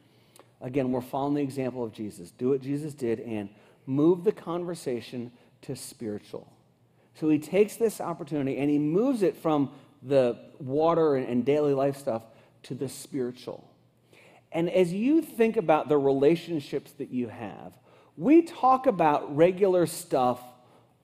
Again, 0.60 0.90
we're 0.90 1.00
following 1.00 1.34
the 1.34 1.42
example 1.42 1.84
of 1.84 1.92
Jesus. 1.92 2.32
Do 2.32 2.50
what 2.50 2.60
Jesus 2.60 2.94
did 2.94 3.20
and 3.20 3.48
move 3.86 4.24
the 4.24 4.32
conversation 4.32 5.30
to 5.62 5.76
spiritual. 5.76 6.52
So 7.18 7.28
he 7.28 7.38
takes 7.38 7.76
this 7.76 8.00
opportunity 8.00 8.58
and 8.58 8.70
he 8.70 8.78
moves 8.78 9.22
it 9.22 9.36
from 9.36 9.70
the 10.02 10.38
water 10.58 11.16
and, 11.16 11.44
daily 11.44 11.74
life 11.74 11.96
stuff 11.96 12.22
to 12.64 12.74
the 12.74 12.88
spiritual. 12.88 13.68
And 14.52 14.70
as 14.70 14.92
you 14.92 15.20
think 15.22 15.56
about 15.56 15.88
the 15.88 15.98
relationships 15.98 16.92
that 16.92 17.10
you 17.10 17.28
have, 17.28 17.72
we 18.16 18.42
talk 18.42 18.86
about 18.86 19.34
regular 19.36 19.86
stuff 19.86 20.40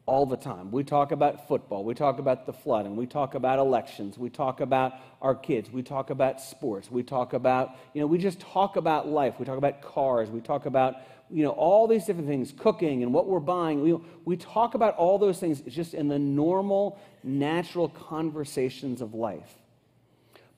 all 0.06 0.26
the 0.26 0.36
time. 0.36 0.70
We 0.70 0.84
talk 0.84 1.12
about 1.12 1.48
football, 1.48 1.82
we 1.82 1.94
talk 1.94 2.18
about 2.18 2.46
the 2.46 2.52
flooding, 2.52 2.94
we 2.94 3.06
talk 3.06 3.34
about 3.34 3.58
elections, 3.58 4.18
we 4.18 4.28
talk 4.28 4.60
about 4.60 4.92
our 5.22 5.34
kids, 5.34 5.70
we 5.70 5.82
talk 5.82 6.10
about 6.10 6.40
sports, 6.40 6.90
we 6.90 7.02
talk 7.02 7.32
about, 7.32 7.70
you 7.94 8.00
know, 8.00 8.06
we 8.06 8.18
just 8.18 8.38
talk 8.38 8.76
about 8.76 9.08
life. 9.08 9.34
We 9.38 9.46
talk 9.46 9.56
about 9.56 9.80
cars, 9.80 10.28
we 10.30 10.40
talk 10.40 10.66
about 10.66 10.96
you 11.30 11.42
know, 11.42 11.50
all 11.50 11.86
these 11.86 12.04
different 12.04 12.28
things, 12.28 12.52
cooking 12.56 13.02
and 13.02 13.12
what 13.12 13.26
we're 13.26 13.40
buying. 13.40 13.82
We, 13.82 13.98
we 14.24 14.36
talk 14.36 14.74
about 14.74 14.96
all 14.96 15.18
those 15.18 15.38
things 15.38 15.60
just 15.62 15.94
in 15.94 16.08
the 16.08 16.18
normal, 16.18 16.98
natural 17.22 17.88
conversations 17.88 19.00
of 19.00 19.14
life. 19.14 19.54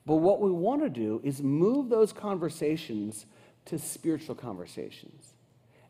But 0.05 0.17
what 0.17 0.41
we 0.41 0.51
want 0.51 0.83
to 0.83 0.91
do 0.91 1.21
is 1.25 1.43
move 1.43 1.89
those 1.89 2.13
conversations 2.13 3.27
to 3.67 3.79
spiritual 3.79 4.35
conversations. 4.35 5.33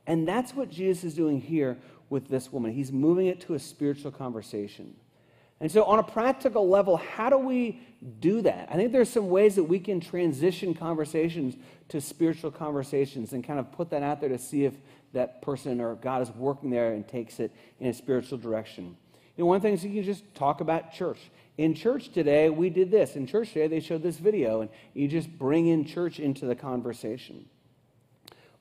And 0.06 0.26
that's 0.26 0.54
what 0.54 0.70
Jesus 0.70 1.04
is 1.04 1.14
doing 1.14 1.40
here 1.40 1.76
with 2.08 2.28
this 2.28 2.52
woman. 2.52 2.72
He's 2.72 2.92
moving 2.92 3.26
it 3.26 3.40
to 3.42 3.54
a 3.54 3.58
spiritual 3.58 4.12
conversation. 4.12 4.94
And 5.60 5.72
so, 5.72 5.84
on 5.84 5.98
a 5.98 6.02
practical 6.02 6.68
level, 6.68 6.98
how 6.98 7.30
do 7.30 7.38
we 7.38 7.80
do 8.20 8.42
that? 8.42 8.68
I 8.70 8.74
think 8.74 8.92
there's 8.92 9.08
some 9.08 9.30
ways 9.30 9.54
that 9.54 9.64
we 9.64 9.78
can 9.78 10.00
transition 10.00 10.74
conversations 10.74 11.56
to 11.88 12.00
spiritual 12.00 12.50
conversations 12.50 13.32
and 13.32 13.42
kind 13.42 13.58
of 13.58 13.72
put 13.72 13.90
that 13.90 14.02
out 14.02 14.20
there 14.20 14.28
to 14.28 14.38
see 14.38 14.64
if 14.64 14.74
that 15.14 15.40
person 15.40 15.80
or 15.80 15.94
God 15.94 16.20
is 16.20 16.30
working 16.30 16.68
there 16.68 16.92
and 16.92 17.08
takes 17.08 17.40
it 17.40 17.52
in 17.80 17.88
a 17.88 17.94
spiritual 17.94 18.36
direction. 18.36 18.96
You 19.36 19.44
know, 19.44 19.46
one 19.46 19.60
thing 19.60 19.74
is 19.74 19.84
you 19.84 19.94
can 19.94 20.02
just 20.02 20.34
talk 20.34 20.60
about 20.60 20.92
church. 20.92 21.18
In 21.56 21.74
church 21.74 22.12
today, 22.12 22.50
we 22.50 22.68
did 22.68 22.90
this. 22.90 23.16
In 23.16 23.26
church 23.26 23.52
today, 23.52 23.66
they 23.66 23.80
showed 23.80 24.02
this 24.02 24.18
video, 24.18 24.60
and 24.60 24.70
you 24.92 25.08
just 25.08 25.38
bring 25.38 25.68
in 25.68 25.86
church 25.86 26.20
into 26.20 26.44
the 26.44 26.54
conversation. 26.54 27.46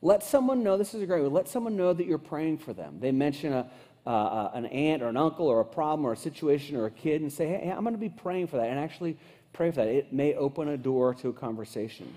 Let 0.02 0.24
someone 0.24 0.64
know, 0.64 0.78
this 0.78 0.94
is 0.94 1.02
a 1.02 1.06
great 1.06 1.24
way, 1.24 1.28
let 1.28 1.50
someone 1.50 1.76
know 1.76 1.92
that 1.92 2.06
you're 2.06 2.18
praying 2.18 2.60
for 2.60 2.74
them. 2.74 3.00
They 3.00 3.12
mention 3.12 3.52
a, 3.52 3.70
uh, 4.06 4.52
an 4.54 4.66
aunt 4.68 5.02
or 5.02 5.08
an 5.08 5.18
uncle 5.18 5.48
or 5.48 5.62
a 5.62 5.66
problem 5.66 6.06
or 6.06 6.14
a 6.14 6.18
situation 6.18 6.76
or 6.76 6.86
a 6.86 6.92
kid 6.92 7.22
and 7.22 7.32
say, 7.32 7.48
hey, 7.48 7.72
I'm 7.76 7.84
going 7.84 7.96
to 7.96 8.00
be 8.00 8.10
praying 8.10 8.48
for 8.48 8.58
that, 8.58 8.70
and 8.70 8.80
actually 8.80 9.18
pray 9.54 9.72
for 9.72 9.78
that. 9.78 9.88
It 9.88 10.14
may 10.14 10.36
open 10.36 10.68
a 10.68 10.78
door 10.78 11.14
to 11.16 11.30
a 11.30 11.34
conversation. 11.34 12.14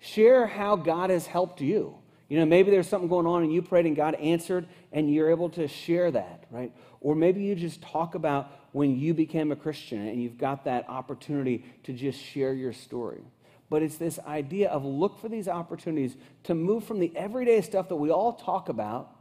Share 0.00 0.46
how 0.46 0.76
God 0.76 1.10
has 1.10 1.26
helped 1.26 1.60
you. 1.60 1.96
You 2.28 2.38
know, 2.38 2.46
maybe 2.46 2.70
there's 2.70 2.88
something 2.88 3.10
going 3.10 3.26
on 3.26 3.42
and 3.42 3.52
you 3.52 3.60
prayed 3.60 3.84
and 3.84 3.94
God 3.94 4.14
answered 4.14 4.66
and 4.90 5.12
you're 5.12 5.28
able 5.28 5.50
to 5.50 5.68
share 5.68 6.10
that, 6.10 6.44
right? 6.50 6.72
Or 7.00 7.14
maybe 7.14 7.42
you 7.42 7.54
just 7.54 7.82
talk 7.82 8.14
about 8.14 8.50
when 8.72 8.98
you 8.98 9.12
became 9.12 9.52
a 9.52 9.56
Christian 9.56 10.08
and 10.08 10.20
you've 10.20 10.38
got 10.38 10.64
that 10.64 10.88
opportunity 10.88 11.66
to 11.84 11.92
just 11.92 12.18
share 12.18 12.54
your 12.54 12.72
story. 12.72 13.20
But 13.68 13.82
it's 13.82 13.96
this 13.96 14.18
idea 14.26 14.70
of 14.70 14.82
look 14.84 15.20
for 15.20 15.28
these 15.28 15.46
opportunities 15.46 16.16
to 16.44 16.54
move 16.54 16.84
from 16.84 17.00
the 17.00 17.12
everyday 17.14 17.60
stuff 17.60 17.88
that 17.90 17.96
we 17.96 18.10
all 18.10 18.32
talk 18.32 18.70
about 18.70 19.11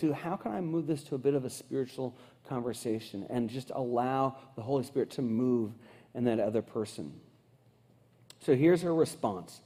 to 0.00 0.12
how 0.12 0.36
can 0.36 0.52
I 0.52 0.60
move 0.60 0.86
this 0.86 1.02
to 1.04 1.14
a 1.14 1.18
bit 1.18 1.34
of 1.34 1.44
a 1.44 1.50
spiritual 1.50 2.16
conversation 2.48 3.26
and 3.30 3.48
just 3.48 3.70
allow 3.70 4.36
the 4.56 4.62
Holy 4.62 4.84
Spirit 4.84 5.10
to 5.12 5.22
move 5.22 5.72
in 6.14 6.24
that 6.24 6.40
other 6.40 6.62
person. 6.62 7.12
So 8.40 8.54
here's 8.54 8.82
her 8.82 8.94
response. 8.94 9.60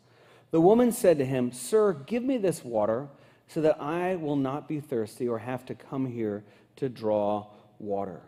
The 0.51 0.61
woman 0.61 0.93
said 0.93 1.19
to 1.19 1.25
him, 1.25 1.53
Sir, 1.53 1.93
give 1.93 2.23
me 2.23 2.37
this 2.37 2.65
water 2.65 3.09
so 3.49 3.61
that 3.61 3.81
I 3.81 4.17
will 4.17 4.37
not 4.37 4.69
be 4.69 4.81
thirsty 4.81 5.29
or 5.29 5.39
have 5.39 5.65
to 5.67 5.75
come 5.75 6.07
here 6.07 6.45
to 6.77 6.89
draw 6.89 7.47
water. 7.79 8.23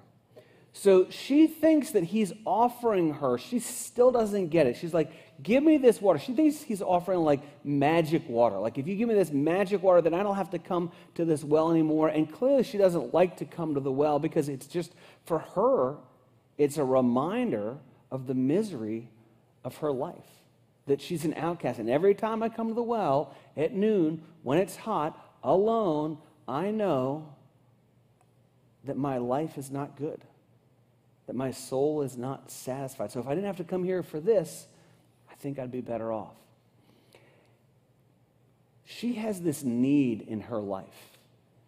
So 0.73 1.09
she 1.11 1.47
thinks 1.47 1.91
that 1.93 2.05
he's 2.05 2.33
offering 2.45 3.15
her. 3.15 3.39
She 3.39 3.59
still 3.59 4.11
doesn't 4.11 4.49
get 4.49 4.67
it. 4.67 4.77
She's 4.77 4.93
like, 4.93 5.11
Give 5.43 5.63
me 5.63 5.77
this 5.77 6.01
water. 6.01 6.19
She 6.19 6.33
thinks 6.33 6.63
he's 6.63 6.81
offering 6.81 7.21
like 7.21 7.41
magic 7.65 8.29
water. 8.29 8.59
Like, 8.59 8.79
if 8.79 8.87
you 8.87 8.97
give 8.97 9.09
me 9.09 9.15
this 9.15 9.31
magic 9.31 9.83
water, 9.83 10.01
then 10.01 10.15
I 10.15 10.23
don't 10.23 10.37
have 10.37 10.51
to 10.51 10.59
come 10.59 10.91
to 11.15 11.25
this 11.25 11.45
well 11.45 11.71
anymore. 11.71 12.09
And 12.09 12.33
clearly, 12.33 12.63
she 12.63 12.79
doesn't 12.79 13.13
like 13.13 13.37
to 13.39 13.45
come 13.45 13.75
to 13.75 13.81
the 13.81 13.93
well 13.93 14.19
because 14.19 14.49
it's 14.49 14.67
just, 14.67 14.95
for 15.25 15.41
her, 15.41 15.97
it's 16.57 16.79
a 16.79 16.85
reminder 16.85 17.77
of 18.11 18.27
the 18.27 18.35
misery 18.35 19.11
of 19.63 19.77
her 19.79 19.93
life 19.93 20.25
that 20.87 21.01
she's 21.01 21.25
an 21.25 21.35
outcast. 21.35 21.79
And 21.79 21.91
every 21.91 22.15
time 22.15 22.43
I 22.43 22.49
come 22.49 22.69
to 22.69 22.75
the 22.75 22.83
well 22.83 23.35
at 23.57 23.75
noon, 23.75 24.23
when 24.43 24.59
it's 24.59 24.77
hot, 24.77 25.21
alone, 25.43 26.19
I 26.49 26.71
know 26.71 27.35
that 28.85 28.97
my 28.97 29.19
life 29.19 29.59
is 29.59 29.71
not 29.71 29.97
good, 29.97 30.23
that 31.27 31.37
my 31.37 31.51
soul 31.51 32.03
is 32.03 32.17
not 32.17 32.51
satisfied. 32.51 33.11
So 33.11 33.21
if 33.21 33.27
I 33.27 33.35
didn't 33.35 33.47
have 33.47 33.57
to 33.59 33.65
come 33.65 33.85
here 33.85 34.03
for 34.03 34.21
this, 34.21 34.67
I 35.37 35.43
think 35.43 35.59
I'd 35.59 35.71
be 35.71 35.81
better 35.81 36.13
off. 36.13 36.35
She 38.85 39.15
has 39.15 39.41
this 39.41 39.63
need 39.63 40.23
in 40.23 40.43
her 40.43 40.59
life. 40.59 41.19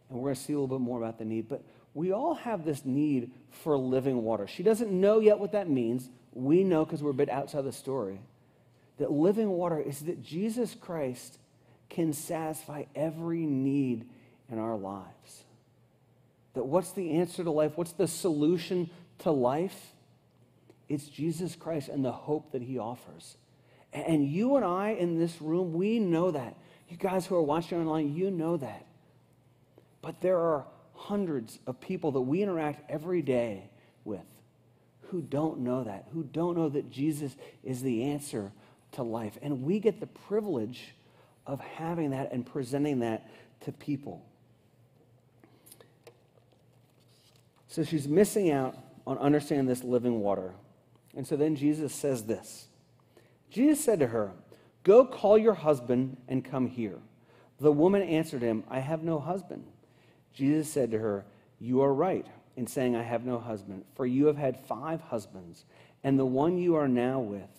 And 0.08 0.18
we're 0.18 0.28
going 0.28 0.36
to 0.36 0.40
see 0.40 0.52
a 0.52 0.58
little 0.58 0.78
bit 0.78 0.82
more 0.82 0.98
about 0.98 1.18
the 1.18 1.24
need. 1.24 1.48
But 1.48 1.62
we 1.92 2.12
all 2.12 2.34
have 2.34 2.64
this 2.64 2.84
need 2.84 3.30
for 3.50 3.76
living 3.76 4.22
water. 4.22 4.46
She 4.46 4.62
doesn't 4.62 4.90
know 4.90 5.20
yet 5.20 5.38
what 5.38 5.52
that 5.52 5.68
means. 5.68 6.08
We 6.32 6.64
know 6.64 6.84
because 6.84 7.02
we're 7.02 7.10
a 7.10 7.14
bit 7.14 7.28
outside 7.28 7.64
the 7.64 7.72
story 7.72 8.20
that 8.98 9.10
living 9.10 9.50
water 9.50 9.80
is 9.80 10.00
that 10.00 10.22
Jesus 10.22 10.74
Christ 10.74 11.38
can 11.88 12.12
satisfy 12.12 12.84
every 12.94 13.46
need 13.46 14.06
in 14.50 14.58
our 14.58 14.76
lives. 14.76 15.44
That 16.54 16.66
what's 16.66 16.92
the 16.92 17.12
answer 17.12 17.44
to 17.44 17.50
life? 17.50 17.72
What's 17.76 17.92
the 17.92 18.08
solution 18.08 18.90
to 19.20 19.30
life? 19.30 19.92
It's 20.88 21.06
Jesus 21.06 21.54
Christ 21.54 21.88
and 21.88 22.04
the 22.04 22.12
hope 22.12 22.52
that 22.52 22.62
he 22.62 22.78
offers. 22.78 23.36
And 23.92 24.26
you 24.26 24.56
and 24.56 24.64
I 24.64 24.90
in 24.90 25.18
this 25.18 25.40
room, 25.40 25.72
we 25.72 25.98
know 25.98 26.30
that. 26.30 26.56
You 26.88 26.96
guys 26.96 27.26
who 27.26 27.34
are 27.36 27.42
watching 27.42 27.78
online, 27.78 28.14
you 28.14 28.30
know 28.30 28.56
that. 28.56 28.86
But 30.02 30.20
there 30.20 30.38
are 30.38 30.66
hundreds 30.94 31.58
of 31.66 31.80
people 31.80 32.12
that 32.12 32.20
we 32.20 32.42
interact 32.42 32.90
every 32.90 33.22
day 33.22 33.70
with 34.04 34.24
who 35.10 35.22
don't 35.22 35.60
know 35.60 35.84
that, 35.84 36.06
who 36.12 36.22
don't 36.22 36.56
know 36.56 36.68
that 36.68 36.90
Jesus 36.90 37.34
is 37.64 37.82
the 37.82 38.04
answer 38.04 38.52
to 38.92 39.02
life. 39.02 39.38
And 39.42 39.62
we 39.62 39.80
get 39.80 40.00
the 40.00 40.06
privilege 40.06 40.94
of 41.46 41.60
having 41.60 42.10
that 42.10 42.32
and 42.32 42.44
presenting 42.44 43.00
that 43.00 43.28
to 43.62 43.72
people. 43.72 44.24
So 47.68 47.84
she's 47.84 48.06
missing 48.06 48.50
out 48.50 48.76
on 49.06 49.18
understanding 49.18 49.66
this 49.66 49.82
living 49.82 50.20
water. 50.20 50.52
And 51.16 51.26
so 51.26 51.36
then 51.36 51.56
Jesus 51.56 51.94
says 51.94 52.24
this 52.24 52.67
Jesus 53.50 53.82
said 53.82 54.00
to 54.00 54.08
her, 54.08 54.32
Go 54.82 55.04
call 55.04 55.36
your 55.36 55.54
husband 55.54 56.16
and 56.28 56.44
come 56.44 56.68
here. 56.68 56.98
The 57.60 57.72
woman 57.72 58.02
answered 58.02 58.42
him, 58.42 58.64
I 58.68 58.80
have 58.80 59.02
no 59.02 59.18
husband. 59.18 59.64
Jesus 60.32 60.70
said 60.70 60.90
to 60.92 60.98
her, 60.98 61.24
You 61.58 61.82
are 61.82 61.92
right 61.92 62.26
in 62.56 62.66
saying, 62.66 62.96
I 62.96 63.02
have 63.02 63.24
no 63.24 63.38
husband, 63.38 63.84
for 63.94 64.06
you 64.06 64.26
have 64.26 64.36
had 64.36 64.58
five 64.66 65.00
husbands, 65.00 65.64
and 66.04 66.18
the 66.18 66.26
one 66.26 66.58
you 66.58 66.76
are 66.76 66.88
now 66.88 67.20
with 67.20 67.50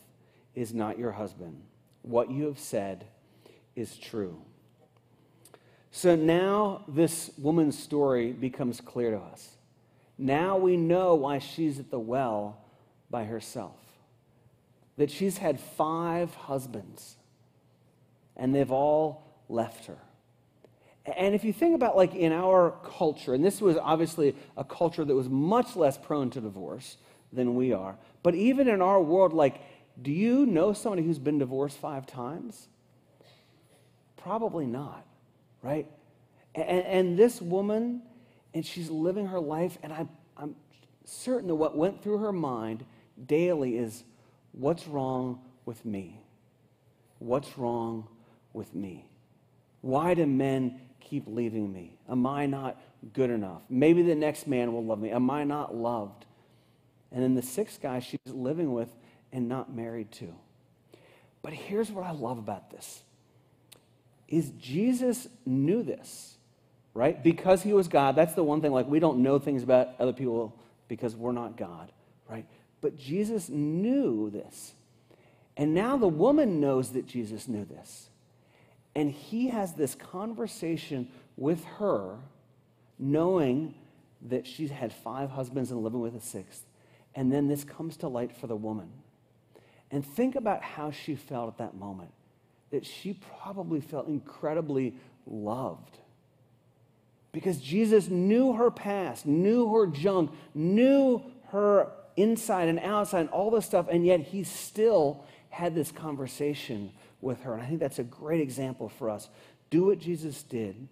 is 0.56 0.74
not 0.74 0.98
your 0.98 1.12
husband. 1.12 1.62
What 2.02 2.32
you 2.32 2.46
have 2.46 2.60
said 2.60 3.06
is 3.76 3.98
true. 3.98 4.42
So 5.92 6.16
now 6.16 6.84
this 6.88 7.32
woman's 7.38 7.78
story 7.78 8.32
becomes 8.32 8.80
clear 8.80 9.12
to 9.12 9.18
us. 9.18 9.58
Now 10.18 10.58
we 10.58 10.78
know 10.78 11.16
why 11.16 11.40
she's 11.40 11.80
at 11.80 11.92
the 11.92 12.00
well 12.00 12.62
by 13.10 13.24
herself. 13.24 13.78
That 15.00 15.10
she's 15.10 15.38
had 15.38 15.62
five 15.62 16.36
husbands, 16.36 17.16
and 18.36 18.54
they've 18.54 18.70
all 18.72 19.24
left 19.48 19.86
her. 19.86 19.98
And 21.18 21.34
if 21.34 21.46
you 21.46 21.54
think 21.54 21.74
about, 21.74 21.96
like, 21.96 22.14
in 22.14 22.34
our 22.34 22.76
culture, 22.84 23.34
and 23.34 23.44
this 23.44 23.62
was 23.62 23.78
obviously 23.78 24.36
a 24.58 24.66
culture 24.66 25.06
that 25.06 25.16
was 25.16 25.30
much 25.30 25.78
less 25.78 25.98
prone 25.98 26.30
to 26.32 26.42
divorce 26.42 26.98
than 27.32 27.56
we 27.56 27.72
are, 27.72 27.96
but 28.24 28.36
even 28.36 28.68
in 28.68 28.82
our 28.82 29.02
world, 29.02 29.32
like, 29.32 29.62
do 30.02 30.12
you 30.12 30.46
know 30.46 30.74
somebody 30.74 31.04
who's 31.04 31.18
been 31.18 31.40
divorced 31.40 31.78
five 31.78 32.06
times? 32.06 32.68
Probably 34.18 34.66
not, 34.66 35.06
right? 35.62 35.88
And, 36.54 36.86
and 36.86 37.18
this 37.18 37.42
woman, 37.42 38.02
and 38.54 38.66
she's 38.66 38.90
living 38.90 39.28
her 39.28 39.40
life, 39.40 39.78
and 39.82 39.94
I, 39.94 40.08
I'm 40.36 40.58
certain 41.06 41.48
that 41.48 41.56
what 41.56 41.78
went 41.78 42.04
through 42.04 42.18
her 42.18 42.34
mind 42.34 42.84
daily 43.26 43.78
is 43.78 44.04
what's 44.52 44.88
wrong 44.88 45.42
with 45.66 45.86
me? 45.86 46.20
What's 47.20 47.58
wrong 47.58 48.08
with 48.54 48.74
me? 48.74 49.06
Why 49.82 50.14
do 50.14 50.26
men 50.26 50.80
keep 51.00 51.24
leaving 51.28 51.72
me? 51.72 51.98
Am 52.10 52.26
I 52.26 52.46
not 52.46 52.82
good 53.14 53.30
enough? 53.30 53.62
Maybe 53.70 54.02
the 54.02 54.16
next 54.16 54.48
man 54.48 54.74
will 54.74 54.84
love 54.84 55.00
me. 55.00 55.12
Am 55.12 55.30
I 55.30 55.44
not 55.44 55.76
loved? 55.76 56.26
And 57.12 57.24
then 57.24 57.36
the 57.36 57.42
sixth 57.42 57.82
guy 57.82 58.00
she's 58.00 58.20
living 58.28 58.74
with 58.74 58.90
and 59.32 59.48
not 59.48 59.74
married 59.74 60.12
to. 60.14 60.34
But 61.42 61.54
here's 61.54 61.92
what 61.92 62.06
I 62.06 62.12
love 62.12 62.38
about 62.38 62.70
this 62.72 63.04
is 64.28 64.52
Jesus 64.52 65.28
knew 65.44 65.82
this, 65.82 66.38
right? 66.94 67.22
Because 67.24 67.64
he 67.64 67.74
was 67.74 67.88
God. 67.88 68.16
That's 68.16 68.36
the 68.36 68.44
one 68.44 68.62
thing 68.62 68.72
like 68.72 68.88
we 68.88 69.00
don't 69.00 69.24
know 69.24 69.40
things 69.40 69.64
about 69.64 69.90
other 70.00 70.14
people 70.14 70.56
because 70.88 71.16
we're 71.16 71.32
not 71.32 71.58
God, 71.58 71.92
right? 72.30 72.46
But 72.82 72.96
Jesus 72.96 73.50
knew 73.50 74.30
this. 74.30 74.74
And 75.58 75.74
now 75.74 75.98
the 75.98 76.08
woman 76.08 76.62
knows 76.62 76.92
that 76.92 77.06
Jesus 77.06 77.48
knew 77.48 77.66
this. 77.66 78.10
And 78.96 79.12
he 79.12 79.50
has 79.50 79.74
this 79.74 79.96
conversation 79.96 81.10
with 81.36 81.64
her, 81.78 82.18
knowing 82.98 83.76
that 84.28 84.48
she's 84.48 84.72
had 84.72 84.92
five 84.92 85.30
husbands 85.32 85.72
and 85.72 85.84
living 85.84 86.00
with 86.00 86.16
a 86.16 86.22
sixth. 86.22 86.66
And 87.16 87.32
then 87.32 87.48
this 87.48 87.64
comes 87.64 87.98
to 87.98 88.08
light 88.08 88.36
for 88.36 88.48
the 88.48 88.56
woman. 88.56 88.90
And 89.92 90.06
think 90.06 90.36
about 90.36 90.64
how 90.64 90.92
she 90.92 91.16
felt 91.16 91.50
at 91.50 91.58
that 91.58 91.76
moment. 91.76 92.12
That 92.72 92.86
she 92.86 93.20
probably 93.42 93.82
felt 93.82 94.08
incredibly 94.08 94.96
loved. 95.26 95.98
Because 97.32 97.60
Jesus 97.60 98.08
knew 98.08 98.54
her 98.54 98.72
past, 98.72 99.26
knew 99.26 99.72
her 99.74 99.88
junk, 99.88 100.32
knew 100.54 101.24
her 101.50 101.92
inside 102.20 102.68
and 102.68 102.80
outside, 102.80 103.22
and 103.22 103.30
all 103.30 103.52
this 103.52 103.66
stuff, 103.66 103.88
and 103.90 104.06
yet 104.06 104.20
he 104.20 104.44
still 104.44 105.26
had 105.50 105.76
this 105.76 105.92
conversation 105.92 106.92
with 107.22 107.42
her. 107.42 107.54
And 107.54 107.62
I 107.62 107.66
think 107.66 107.80
that's 107.80 108.00
a 108.00 108.04
great 108.04 108.42
example 108.42 108.90
for 108.90 109.10
us. 109.10 109.30
Do 109.70 109.86
what 109.86 110.00
Jesus 110.00 110.44
did 110.44 110.88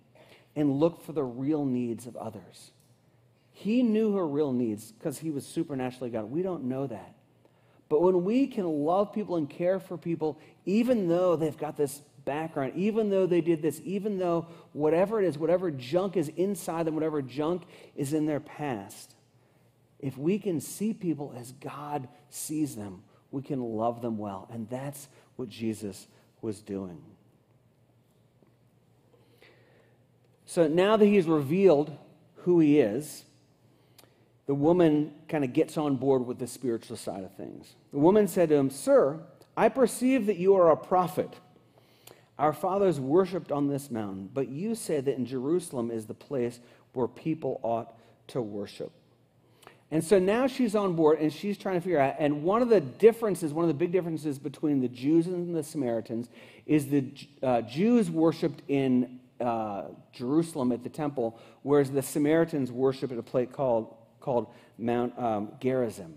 and 0.56 0.80
look 0.80 1.04
for 1.04 1.14
the 1.14 1.24
real 1.24 1.66
needs 1.66 2.08
of 2.08 2.16
others. 2.16 2.72
He 3.52 3.82
knew 3.84 4.16
her 4.16 4.28
real 4.28 4.52
needs 4.52 4.92
because 4.92 5.20
he 5.20 5.32
was 5.32 5.46
supernaturally 5.46 6.10
God. 6.10 6.26
We 6.26 6.42
don't 6.42 6.66
know 6.66 6.88
that. 6.88 7.16
But 7.90 8.02
when 8.02 8.24
we 8.24 8.48
can 8.48 8.66
love 8.66 9.14
people 9.14 9.38
and 9.38 9.50
care 9.50 9.80
for 9.80 9.98
people, 9.98 10.40
even 10.66 11.08
though 11.08 11.36
they've 11.36 11.58
got 11.58 11.78
this 11.78 12.02
background, 12.26 12.74
even 12.76 13.10
though 13.10 13.26
they 13.26 13.42
did 13.42 13.62
this, 13.62 13.82
even 13.84 14.20
though 14.20 14.48
whatever 14.74 15.22
it 15.22 15.26
is, 15.26 15.38
whatever 15.38 15.72
junk 15.72 16.18
is 16.18 16.28
inside 16.30 16.86
them, 16.86 16.96
whatever 16.96 17.22
junk 17.22 17.64
is 17.96 18.14
in 18.14 18.26
their 18.26 18.42
past, 18.42 19.16
If 20.00 20.18
we 20.18 20.40
can 20.40 20.62
see 20.62 20.94
people 20.94 21.34
as 21.38 21.52
God 21.54 22.08
sees 22.30 22.76
them, 22.76 23.04
we 23.32 23.42
can 23.42 23.62
love 23.62 24.02
them 24.02 24.18
well. 24.18 24.48
And 24.52 24.70
that's 24.70 25.08
what 25.36 25.50
Jesus 25.50 26.08
was 26.42 26.62
doing. 26.62 27.02
So 30.46 30.68
now 30.68 30.96
that 30.98 31.06
he's 31.06 31.26
revealed 31.26 31.96
who 32.38 32.60
he 32.60 32.80
is, 32.80 33.26
the 34.46 34.56
woman 34.56 35.14
kind 35.28 35.44
of 35.44 35.52
gets 35.52 35.78
on 35.78 35.98
board 35.98 36.26
with 36.26 36.40
the 36.40 36.48
spiritual 36.48 36.96
side 36.96 37.24
of 37.24 37.36
things. 37.36 37.76
The 37.92 38.00
woman 38.00 38.28
said 38.28 38.50
to 38.50 38.56
him, 38.56 38.70
Sir, 38.70 39.20
I 39.58 39.68
perceive 39.68 40.26
that 40.28 40.38
you 40.38 40.56
are 40.56 40.72
a 40.72 40.78
prophet. 40.78 41.34
Our 42.40 42.54
fathers 42.54 43.00
worshipped 43.00 43.52
on 43.52 43.68
this 43.68 43.92
mountain, 43.92 44.30
but 44.34 44.48
you 44.48 44.76
say 44.76 45.02
that 45.02 45.18
in 45.18 45.26
Jerusalem 45.26 45.92
is 45.92 46.06
the 46.06 46.14
place 46.14 46.60
where 46.94 47.08
people 47.08 47.60
ought 47.64 47.98
to 48.28 48.42
worship. 48.42 48.92
And 49.90 50.04
so 50.04 50.20
now 50.20 50.48
she's 50.48 50.76
on 50.76 50.96
board 50.96 51.20
and 51.20 51.32
she's 51.32 51.58
trying 51.58 51.76
to 51.76 51.82
figure 51.82 52.00
out. 52.00 52.16
And 52.20 52.44
one 52.44 52.62
of 52.62 52.68
the 52.68 52.82
differences, 52.82 53.54
one 53.54 53.64
of 53.64 53.70
the 53.70 53.74
big 53.74 53.92
differences 53.92 54.38
between 54.38 54.82
the 54.82 54.90
Jews 54.90 55.28
and 55.28 55.56
the 55.56 55.64
Samaritans 55.64 56.30
is 56.66 56.88
the 56.88 57.06
uh, 57.42 57.62
Jews 57.62 58.12
worshiped 58.12 58.64
in 58.68 59.20
uh, 59.40 59.84
Jerusalem 60.12 60.74
at 60.74 60.84
the 60.84 60.90
temple, 60.90 61.40
whereas 61.64 61.90
the 61.90 62.02
Samaritans 62.02 62.72
worship 62.72 63.12
at 63.12 63.18
a 63.18 63.24
place 63.24 63.48
called, 63.52 63.96
called 64.20 64.48
Mount 64.78 65.18
um, 65.18 65.52
Gerizim. 65.62 66.16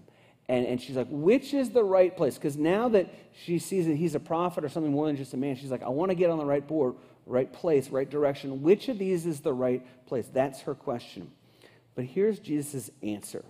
And, 0.48 0.66
and 0.66 0.82
she's 0.82 0.96
like, 0.96 1.06
which 1.08 1.54
is 1.54 1.70
the 1.70 1.84
right 1.84 2.16
place? 2.16 2.34
Because 2.34 2.56
now 2.56 2.88
that 2.88 3.08
she 3.44 3.60
sees 3.60 3.86
that 3.86 3.94
he's 3.94 4.16
a 4.16 4.20
prophet 4.20 4.64
or 4.64 4.68
something 4.68 4.90
more 4.90 5.06
than 5.06 5.16
just 5.16 5.32
a 5.32 5.36
man, 5.36 5.54
she's 5.54 5.70
like, 5.70 5.84
I 5.84 5.90
want 5.90 6.10
to 6.10 6.16
get 6.16 6.28
on 6.28 6.38
the 6.38 6.44
right 6.44 6.66
board, 6.66 6.94
right 7.24 7.52
place, 7.52 7.90
right 7.90 8.10
direction. 8.10 8.62
Which 8.62 8.88
of 8.88 8.98
these 8.98 9.26
is 9.26 9.40
the 9.40 9.52
right 9.52 9.86
place? 10.06 10.26
That's 10.32 10.62
her 10.62 10.74
question. 10.74 11.30
But 11.94 12.04
here's 12.04 12.40
Jesus' 12.40 12.90
answer. 13.00 13.44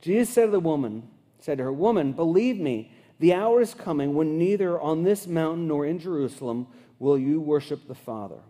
Jesus 0.00 0.28
said 0.28 0.46
to 0.46 0.50
the 0.52 0.60
woman, 0.60 1.08
said 1.40 1.58
to 1.58 1.64
her, 1.64 1.72
Woman, 1.72 2.12
believe 2.12 2.58
me, 2.58 2.92
the 3.18 3.32
hour 3.34 3.60
is 3.60 3.74
coming 3.74 4.14
when 4.14 4.38
neither 4.38 4.78
on 4.80 5.02
this 5.02 5.26
mountain 5.26 5.68
nor 5.68 5.86
in 5.86 5.98
Jerusalem 5.98 6.66
will 6.98 7.18
you 7.18 7.40
worship 7.40 7.88
the 7.88 7.94
Father. 7.94 8.40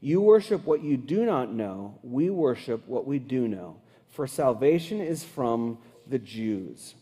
You 0.00 0.20
worship 0.20 0.64
what 0.64 0.82
you 0.82 0.96
do 0.96 1.24
not 1.24 1.52
know. 1.52 1.98
We 2.02 2.30
worship 2.30 2.86
what 2.86 3.06
we 3.06 3.18
do 3.18 3.48
know. 3.48 3.78
For 4.08 4.26
salvation 4.26 5.00
is 5.00 5.24
from 5.24 5.78
the 6.06 6.18
Jews. 6.18 6.94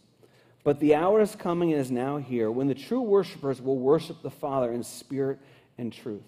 But 0.62 0.80
the 0.80 0.94
hour 0.94 1.20
is 1.20 1.36
coming 1.36 1.72
and 1.72 1.80
is 1.80 1.90
now 1.90 2.16
here 2.16 2.50
when 2.50 2.68
the 2.68 2.74
true 2.74 3.02
worshipers 3.02 3.60
will 3.60 3.78
worship 3.78 4.22
the 4.22 4.30
Father 4.30 4.72
in 4.72 4.82
spirit 4.82 5.38
and 5.76 5.92
truth. 5.92 6.22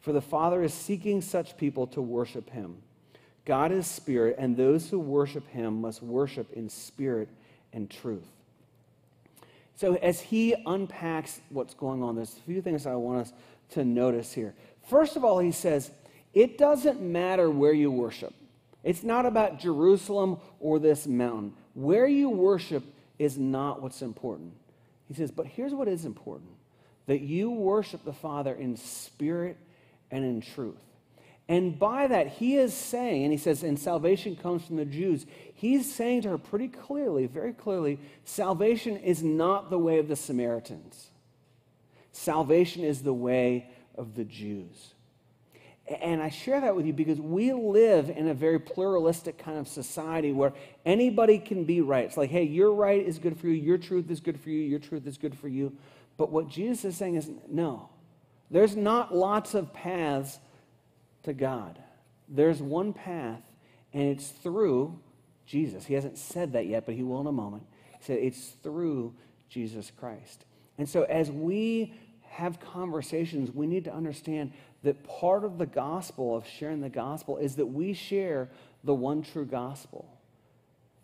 For 0.00 0.12
the 0.12 0.22
Father 0.22 0.62
is 0.62 0.72
seeking 0.72 1.20
such 1.20 1.58
people 1.58 1.86
to 1.88 2.00
worship 2.00 2.50
him. 2.50 2.78
God 3.44 3.72
is 3.72 3.86
spirit, 3.86 4.36
and 4.38 4.56
those 4.56 4.88
who 4.88 4.98
worship 4.98 5.48
him 5.48 5.80
must 5.80 6.02
worship 6.02 6.52
in 6.52 6.68
spirit 6.68 7.28
and 7.72 7.90
truth. 7.90 8.28
So, 9.74 9.94
as 9.96 10.20
he 10.20 10.54
unpacks 10.66 11.40
what's 11.48 11.74
going 11.74 12.02
on, 12.02 12.14
there's 12.14 12.36
a 12.36 12.40
few 12.42 12.62
things 12.62 12.86
I 12.86 12.94
want 12.94 13.22
us 13.22 13.32
to 13.70 13.84
notice 13.84 14.32
here. 14.32 14.54
First 14.88 15.16
of 15.16 15.24
all, 15.24 15.38
he 15.38 15.50
says, 15.50 15.90
it 16.34 16.56
doesn't 16.56 17.00
matter 17.00 17.50
where 17.50 17.72
you 17.72 17.90
worship. 17.90 18.32
It's 18.84 19.02
not 19.02 19.26
about 19.26 19.58
Jerusalem 19.58 20.38
or 20.60 20.78
this 20.78 21.06
mountain. 21.06 21.54
Where 21.74 22.06
you 22.06 22.28
worship 22.30 22.84
is 23.18 23.38
not 23.38 23.82
what's 23.82 24.02
important. 24.02 24.52
He 25.08 25.14
says, 25.14 25.30
but 25.30 25.46
here's 25.46 25.74
what 25.74 25.88
is 25.88 26.04
important 26.04 26.50
that 27.06 27.20
you 27.20 27.50
worship 27.50 28.04
the 28.04 28.12
Father 28.12 28.54
in 28.54 28.76
spirit 28.76 29.56
and 30.10 30.24
in 30.24 30.40
truth. 30.40 30.78
And 31.52 31.78
by 31.78 32.06
that, 32.06 32.28
he 32.28 32.56
is 32.56 32.72
saying, 32.72 33.24
and 33.24 33.30
he 33.30 33.36
says, 33.36 33.62
and 33.62 33.78
salvation 33.78 34.36
comes 34.36 34.64
from 34.64 34.76
the 34.76 34.86
Jews. 34.86 35.26
He's 35.52 35.94
saying 35.94 36.22
to 36.22 36.30
her 36.30 36.38
pretty 36.38 36.66
clearly, 36.66 37.26
very 37.26 37.52
clearly, 37.52 37.98
salvation 38.24 38.96
is 38.96 39.22
not 39.22 39.68
the 39.68 39.78
way 39.78 39.98
of 39.98 40.08
the 40.08 40.16
Samaritans. 40.16 41.10
Salvation 42.10 42.84
is 42.84 43.02
the 43.02 43.12
way 43.12 43.68
of 43.96 44.14
the 44.14 44.24
Jews. 44.24 44.94
And 46.00 46.22
I 46.22 46.30
share 46.30 46.58
that 46.58 46.74
with 46.74 46.86
you 46.86 46.94
because 46.94 47.20
we 47.20 47.52
live 47.52 48.08
in 48.08 48.28
a 48.28 48.34
very 48.34 48.58
pluralistic 48.58 49.36
kind 49.36 49.58
of 49.58 49.68
society 49.68 50.32
where 50.32 50.54
anybody 50.86 51.38
can 51.38 51.64
be 51.64 51.82
right. 51.82 52.06
It's 52.06 52.16
like, 52.16 52.30
hey, 52.30 52.44
your 52.44 52.72
right 52.72 53.04
is 53.04 53.18
good 53.18 53.38
for 53.38 53.48
you, 53.48 53.52
your 53.52 53.76
truth 53.76 54.10
is 54.10 54.20
good 54.20 54.40
for 54.40 54.48
you, 54.48 54.60
your 54.60 54.78
truth 54.78 55.06
is 55.06 55.18
good 55.18 55.36
for 55.36 55.48
you. 55.48 55.76
But 56.16 56.32
what 56.32 56.48
Jesus 56.48 56.86
is 56.86 56.96
saying 56.96 57.16
is 57.16 57.30
no, 57.46 57.90
there's 58.50 58.74
not 58.74 59.14
lots 59.14 59.52
of 59.52 59.74
paths 59.74 60.38
to 61.24 61.32
God. 61.32 61.78
There's 62.28 62.62
one 62.62 62.92
path, 62.92 63.42
and 63.92 64.04
it's 64.04 64.28
through 64.28 64.98
Jesus. 65.46 65.86
He 65.86 65.94
hasn't 65.94 66.18
said 66.18 66.52
that 66.52 66.66
yet, 66.66 66.86
but 66.86 66.94
he 66.94 67.02
will 67.02 67.20
in 67.20 67.26
a 67.26 67.32
moment. 67.32 67.64
He 67.98 68.04
said 68.04 68.18
it's 68.18 68.56
through 68.62 69.14
Jesus 69.48 69.92
Christ. 69.96 70.44
And 70.78 70.88
so 70.88 71.02
as 71.02 71.30
we 71.30 71.94
have 72.22 72.58
conversations, 72.60 73.50
we 73.50 73.66
need 73.66 73.84
to 73.84 73.92
understand 73.92 74.52
that 74.82 75.04
part 75.04 75.44
of 75.44 75.58
the 75.58 75.66
gospel, 75.66 76.34
of 76.34 76.46
sharing 76.46 76.80
the 76.80 76.88
gospel, 76.88 77.36
is 77.36 77.56
that 77.56 77.66
we 77.66 77.92
share 77.92 78.48
the 78.82 78.94
one 78.94 79.22
true 79.22 79.44
gospel. 79.44 80.08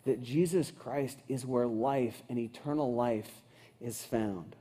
That 0.05 0.23
Jesus 0.23 0.71
Christ 0.71 1.19
is 1.27 1.45
where 1.45 1.67
life 1.67 2.23
and 2.29 2.39
eternal 2.39 2.95
life 2.95 3.29
is 3.79 4.03
found. 4.03 4.55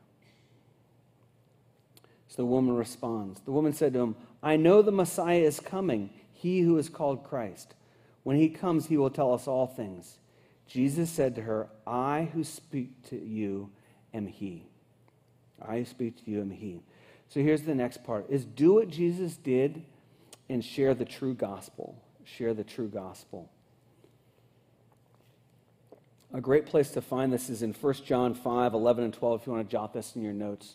So 2.28 2.42
the 2.42 2.46
woman 2.46 2.76
responds. 2.76 3.40
The 3.40 3.52
woman 3.52 3.72
said 3.72 3.94
to 3.94 4.00
him, 4.00 4.16
I 4.42 4.56
know 4.56 4.82
the 4.82 4.92
Messiah 4.92 5.40
is 5.40 5.60
coming, 5.60 6.10
he 6.32 6.60
who 6.60 6.78
is 6.78 6.88
called 6.88 7.24
Christ. 7.24 7.74
When 8.22 8.36
he 8.36 8.48
comes, 8.48 8.86
he 8.86 8.96
will 8.96 9.10
tell 9.10 9.32
us 9.32 9.48
all 9.48 9.66
things. 9.66 10.18
Jesus 10.66 11.10
said 11.10 11.34
to 11.36 11.42
her, 11.42 11.68
I 11.86 12.28
who 12.32 12.44
speak 12.44 13.08
to 13.08 13.16
you 13.18 13.70
am 14.12 14.26
he. 14.26 14.66
I 15.60 15.78
who 15.78 15.84
speak 15.84 16.24
to 16.24 16.30
you 16.30 16.40
am 16.40 16.50
he. 16.50 16.82
So 17.28 17.40
here's 17.40 17.62
the 17.62 17.74
next 17.74 18.04
part 18.04 18.26
is 18.28 18.44
do 18.44 18.74
what 18.74 18.88
Jesus 18.88 19.36
did 19.36 19.82
and 20.48 20.64
share 20.64 20.94
the 20.94 21.04
true 21.04 21.34
gospel. 21.34 22.02
Share 22.24 22.54
the 22.54 22.64
true 22.64 22.88
gospel. 22.88 23.50
A 26.32 26.40
great 26.40 26.66
place 26.66 26.90
to 26.90 27.00
find 27.00 27.32
this 27.32 27.48
is 27.48 27.62
in 27.62 27.72
1 27.72 27.94
John 28.04 28.34
5, 28.34 28.74
11 28.74 29.04
and 29.04 29.14
12, 29.14 29.40
if 29.40 29.46
you 29.46 29.52
want 29.54 29.66
to 29.66 29.72
jot 29.72 29.94
this 29.94 30.14
in 30.14 30.22
your 30.22 30.34
notes. 30.34 30.74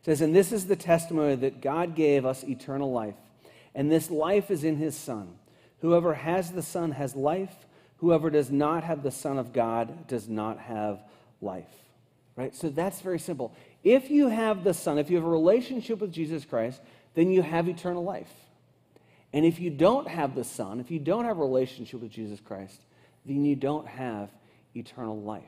It 0.00 0.04
says, 0.04 0.20
And 0.20 0.34
this 0.34 0.52
is 0.52 0.66
the 0.66 0.76
testimony 0.76 1.34
that 1.36 1.60
God 1.60 1.94
gave 1.94 2.24
us 2.24 2.44
eternal 2.44 2.92
life, 2.92 3.16
and 3.74 3.90
this 3.90 4.10
life 4.10 4.50
is 4.50 4.64
in 4.64 4.76
his 4.76 4.96
Son. 4.96 5.36
Whoever 5.80 6.14
has 6.14 6.52
the 6.52 6.62
Son 6.62 6.92
has 6.92 7.14
life. 7.14 7.54
Whoever 7.98 8.30
does 8.30 8.50
not 8.50 8.84
have 8.84 9.02
the 9.02 9.10
Son 9.10 9.38
of 9.38 9.52
God 9.52 10.06
does 10.06 10.28
not 10.28 10.58
have 10.58 11.00
life. 11.40 11.68
Right? 12.36 12.54
So 12.54 12.68
that's 12.68 13.00
very 13.00 13.18
simple. 13.18 13.54
If 13.82 14.10
you 14.10 14.28
have 14.28 14.64
the 14.64 14.74
Son, 14.74 14.98
if 14.98 15.10
you 15.10 15.16
have 15.16 15.24
a 15.24 15.30
relationship 15.30 16.00
with 16.00 16.12
Jesus 16.12 16.44
Christ, 16.44 16.80
then 17.14 17.30
you 17.30 17.42
have 17.42 17.68
eternal 17.68 18.04
life. 18.04 18.32
And 19.32 19.44
if 19.44 19.58
you 19.58 19.70
don't 19.70 20.08
have 20.08 20.34
the 20.34 20.44
Son, 20.44 20.80
if 20.80 20.90
you 20.90 20.98
don't 20.98 21.24
have 21.24 21.38
a 21.38 21.40
relationship 21.40 22.00
with 22.00 22.10
Jesus 22.10 22.40
Christ, 22.40 22.80
then 23.24 23.44
you 23.44 23.56
don't 23.56 23.86
have 23.86 24.30
eternal 24.74 25.20
life. 25.20 25.42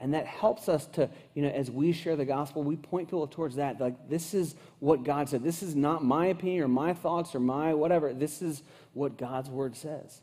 And 0.00 0.12
that 0.12 0.26
helps 0.26 0.68
us 0.68 0.86
to, 0.88 1.08
you 1.34 1.42
know, 1.42 1.48
as 1.48 1.70
we 1.70 1.92
share 1.92 2.16
the 2.16 2.24
gospel, 2.24 2.62
we 2.62 2.76
point 2.76 3.08
people 3.08 3.26
towards 3.26 3.56
that. 3.56 3.80
Like, 3.80 4.08
this 4.08 4.34
is 4.34 4.54
what 4.80 5.04
God 5.04 5.28
said. 5.28 5.42
This 5.42 5.62
is 5.62 5.74
not 5.74 6.04
my 6.04 6.26
opinion 6.26 6.64
or 6.64 6.68
my 6.68 6.92
thoughts 6.92 7.34
or 7.34 7.40
my 7.40 7.74
whatever. 7.74 8.12
This 8.12 8.42
is 8.42 8.62
what 8.92 9.16
God's 9.16 9.48
word 9.48 9.76
says. 9.76 10.20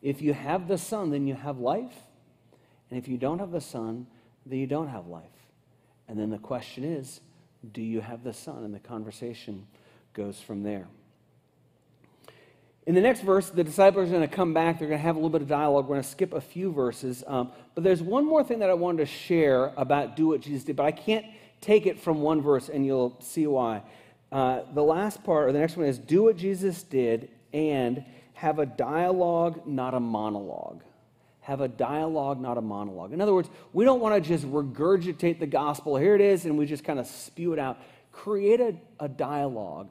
If 0.00 0.22
you 0.22 0.32
have 0.32 0.68
the 0.68 0.78
Son, 0.78 1.10
then 1.10 1.26
you 1.26 1.34
have 1.34 1.58
life. 1.58 1.94
And 2.90 2.98
if 2.98 3.08
you 3.08 3.18
don't 3.18 3.40
have 3.40 3.50
the 3.50 3.60
Son, 3.60 4.06
then 4.46 4.58
you 4.60 4.66
don't 4.66 4.88
have 4.88 5.08
life. 5.08 5.24
And 6.06 6.18
then 6.18 6.30
the 6.30 6.38
question 6.38 6.84
is, 6.84 7.20
do 7.72 7.82
you 7.82 8.00
have 8.00 8.22
the 8.22 8.32
Son? 8.32 8.64
And 8.64 8.72
the 8.72 8.78
conversation 8.78 9.66
goes 10.14 10.40
from 10.40 10.62
there. 10.62 10.86
In 12.88 12.94
the 12.94 13.02
next 13.02 13.20
verse, 13.20 13.50
the 13.50 13.62
disciples 13.62 14.08
are 14.08 14.12
going 14.12 14.26
to 14.26 14.34
come 14.34 14.54
back. 14.54 14.78
They're 14.78 14.88
going 14.88 14.98
to 14.98 15.02
have 15.02 15.16
a 15.16 15.18
little 15.18 15.28
bit 15.28 15.42
of 15.42 15.48
dialogue. 15.48 15.84
We're 15.84 15.96
going 15.96 16.02
to 16.04 16.08
skip 16.08 16.32
a 16.32 16.40
few 16.40 16.72
verses. 16.72 17.22
Um, 17.26 17.52
but 17.74 17.84
there's 17.84 18.02
one 18.02 18.24
more 18.24 18.42
thing 18.42 18.60
that 18.60 18.70
I 18.70 18.74
wanted 18.74 19.00
to 19.00 19.06
share 19.06 19.74
about 19.76 20.16
do 20.16 20.28
what 20.28 20.40
Jesus 20.40 20.64
did, 20.64 20.74
but 20.74 20.86
I 20.86 20.92
can't 20.92 21.26
take 21.60 21.84
it 21.84 22.00
from 22.00 22.22
one 22.22 22.40
verse, 22.40 22.70
and 22.70 22.86
you'll 22.86 23.14
see 23.20 23.46
why. 23.46 23.82
Uh, 24.32 24.62
the 24.72 24.82
last 24.82 25.22
part, 25.22 25.50
or 25.50 25.52
the 25.52 25.58
next 25.58 25.76
one, 25.76 25.84
is 25.84 25.98
do 25.98 26.22
what 26.22 26.38
Jesus 26.38 26.82
did 26.82 27.28
and 27.52 28.06
have 28.32 28.58
a 28.58 28.64
dialogue, 28.64 29.66
not 29.66 29.92
a 29.92 30.00
monologue 30.00 30.82
have 31.42 31.62
a 31.62 31.68
dialogue, 31.68 32.38
not 32.38 32.58
a 32.58 32.60
monologue. 32.60 33.10
In 33.14 33.22
other 33.22 33.32
words, 33.32 33.48
we 33.72 33.86
don't 33.86 34.00
want 34.00 34.22
to 34.22 34.28
just 34.28 34.44
regurgitate 34.44 35.38
the 35.38 35.46
gospel. 35.46 35.96
Here 35.96 36.14
it 36.14 36.20
is, 36.20 36.44
and 36.44 36.58
we 36.58 36.66
just 36.66 36.84
kind 36.84 36.98
of 36.98 37.06
spew 37.06 37.54
it 37.54 37.58
out. 37.58 37.78
Create 38.12 38.60
a, 38.60 38.74
a 39.00 39.08
dialogue, 39.08 39.88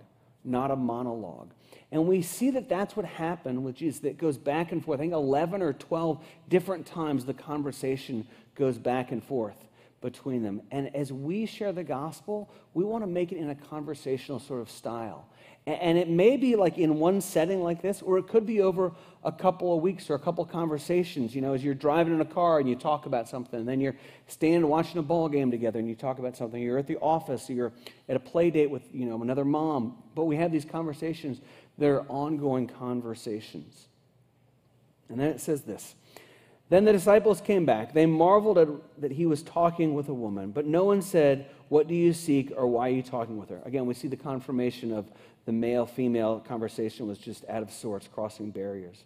not 0.48 0.72
a 0.72 0.76
monologue. 0.76 1.52
And 1.92 2.08
we 2.08 2.22
see 2.22 2.52
that 2.52 2.68
that's 2.68 2.96
what 2.96 3.06
happened 3.06 3.64
with 3.64 3.76
Jesus. 3.76 4.02
That 4.02 4.18
goes 4.18 4.38
back 4.38 4.72
and 4.72 4.84
forth. 4.84 5.00
I 5.00 5.04
think 5.04 5.14
11 5.14 5.62
or 5.62 5.74
12 5.74 6.24
different 6.50 6.86
times 6.86 7.26
the 7.26 7.34
conversation 7.34 8.28
goes 8.56 8.78
back 8.78 9.12
and 9.12 9.24
forth. 9.24 9.58
between 10.02 10.44
them. 10.44 10.62
And 10.72 10.96
as 10.96 11.12
we 11.12 11.46
share 11.46 11.72
the 11.72 11.84
gospel, 11.84 12.50
we 12.74 12.84
want 12.84 13.04
to 13.04 13.08
make 13.08 13.32
it 13.32 13.38
in 13.38 13.50
a 13.50 13.56
conversational 13.56 14.40
sort 14.40 14.62
of 14.62 14.70
style. 14.70 15.28
And 15.67 15.97
it 15.97 16.08
may 16.08 16.38
be 16.38 16.56
like 16.56 16.77
in 16.77 16.97
one 16.97 17.19
setting 17.19 17.62
like 17.62 17.82
this, 17.82 18.01
or 18.01 18.17
it 18.17 18.30
could 18.30 18.45
be 18.45 18.62
over 18.62 18.93
a 19.25 19.34
couple 19.34 19.75
of 19.75 19.82
weeks 19.82 20.10
or 20.10 20.15
a 20.15 20.19
couple 20.19 20.41
of 20.41 20.49
conversations. 20.49 21.36
You 21.36 21.41
know, 21.41 21.53
as 21.53 21.62
you're 21.62 21.73
driving 21.73 22.13
in 22.13 22.21
a 22.21 22.25
car 22.25 22.60
and 22.60 22.69
you 22.69 22.75
talk 22.77 23.06
about 23.06 23.27
something, 23.27 23.65
then 23.65 23.82
you're 23.82 23.97
standing 24.27 24.65
watching 24.69 24.97
a 24.97 25.01
ball 25.01 25.27
game 25.27 25.51
together 25.51 25.77
and 25.77 25.89
you 25.89 25.93
talk 25.93 26.19
about 26.19 26.38
something. 26.38 26.62
You're 26.62 26.77
at 26.77 26.88
the 26.88 26.95
office, 26.99 27.49
you're 27.49 27.73
at 28.08 28.15
a 28.15 28.19
play 28.19 28.49
date 28.49 28.69
with, 28.69 28.84
you 28.93 29.06
know, 29.06 29.21
another 29.21 29.43
mom. 29.43 30.01
But 30.15 30.23
we 30.23 30.38
have 30.38 30.53
these 30.53 30.63
conversations. 30.63 31.41
They're 31.77 32.10
ongoing 32.10 32.67
conversations. 32.67 33.89
And 35.10 35.19
then 35.19 35.27
it 35.27 35.41
says 35.41 35.63
this 35.63 35.95
Then 36.69 36.86
the 36.86 36.93
disciples 36.93 37.41
came 37.41 37.65
back. 37.65 37.93
They 37.93 38.06
marveled 38.06 38.58
at 38.58 38.69
that 39.01 39.12
he 39.12 39.25
was 39.25 39.43
talking 39.43 39.93
with 39.93 40.08
a 40.08 40.13
woman, 40.13 40.51
but 40.51 40.65
no 40.65 40.86
one 40.86 41.01
said, 41.01 41.47
What 41.67 41.89
do 41.89 41.93
you 41.93 42.13
seek 42.13 42.53
or 42.56 42.67
why 42.67 42.88
are 42.88 42.93
you 42.93 43.03
talking 43.03 43.38
with 43.38 43.49
her? 43.49 43.62
Again, 43.65 43.86
we 43.86 43.95
see 43.95 44.08
the 44.08 44.15
confirmation 44.15 44.93
of 44.93 45.12
the 45.48 45.54
male 45.54 45.86
female 45.86 46.42
conversation 46.42 47.08
was 47.08 47.18
just 47.18 47.46
out 47.48 47.64
of 47.64 47.72
sorts, 47.72 48.10
crossing 48.10 48.52
barriers. 48.52 49.06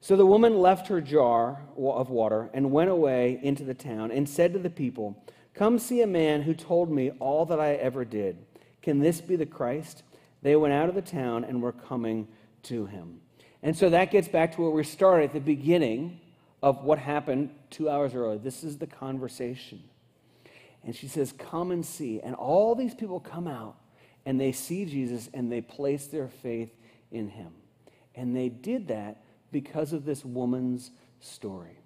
So 0.00 0.14
the 0.14 0.24
woman 0.24 0.56
left 0.56 0.86
her 0.86 1.00
jar 1.00 1.60
of 1.76 2.10
water 2.10 2.48
and 2.54 2.70
went 2.70 2.90
away 2.90 3.40
into 3.42 3.64
the 3.64 3.74
town 3.74 4.12
and 4.12 4.28
said 4.28 4.52
to 4.52 4.60
the 4.60 4.70
people, 4.70 5.20
Come 5.52 5.80
see 5.80 6.00
a 6.00 6.06
man 6.06 6.42
who 6.42 6.54
told 6.54 6.92
me 6.92 7.10
all 7.18 7.44
that 7.46 7.58
I 7.58 7.72
ever 7.74 8.04
did. 8.04 8.38
Can 8.82 9.00
this 9.00 9.20
be 9.20 9.34
the 9.34 9.44
Christ? 9.44 10.04
They 10.42 10.54
went 10.54 10.74
out 10.74 10.88
of 10.88 10.94
the 10.94 11.02
town 11.02 11.42
and 11.42 11.60
were 11.60 11.72
coming 11.72 12.28
to 12.64 12.86
him. 12.86 13.20
And 13.64 13.76
so 13.76 13.90
that 13.90 14.12
gets 14.12 14.28
back 14.28 14.54
to 14.54 14.62
where 14.62 14.70
we 14.70 14.84
started 14.84 15.24
at 15.24 15.32
the 15.32 15.40
beginning 15.40 16.20
of 16.62 16.84
what 16.84 17.00
happened 17.00 17.50
two 17.68 17.90
hours 17.90 18.14
earlier. 18.14 18.38
This 18.38 18.62
is 18.62 18.78
the 18.78 18.86
conversation. 18.86 19.82
And 20.84 20.94
she 20.94 21.08
says, 21.08 21.32
Come 21.32 21.72
and 21.72 21.84
see. 21.84 22.20
And 22.20 22.36
all 22.36 22.76
these 22.76 22.94
people 22.94 23.18
come 23.18 23.48
out 23.48 23.74
and 24.24 24.40
they 24.40 24.52
see 24.52 24.84
Jesus 24.84 25.28
and 25.34 25.50
they 25.50 25.60
place 25.60 26.06
their 26.06 26.28
faith 26.28 26.72
in 27.10 27.28
him. 27.28 27.52
And 28.14 28.36
they 28.36 28.48
did 28.48 28.88
that 28.88 29.22
because 29.50 29.92
of 29.92 30.04
this 30.04 30.24
woman's 30.24 30.90
story. 31.20 31.78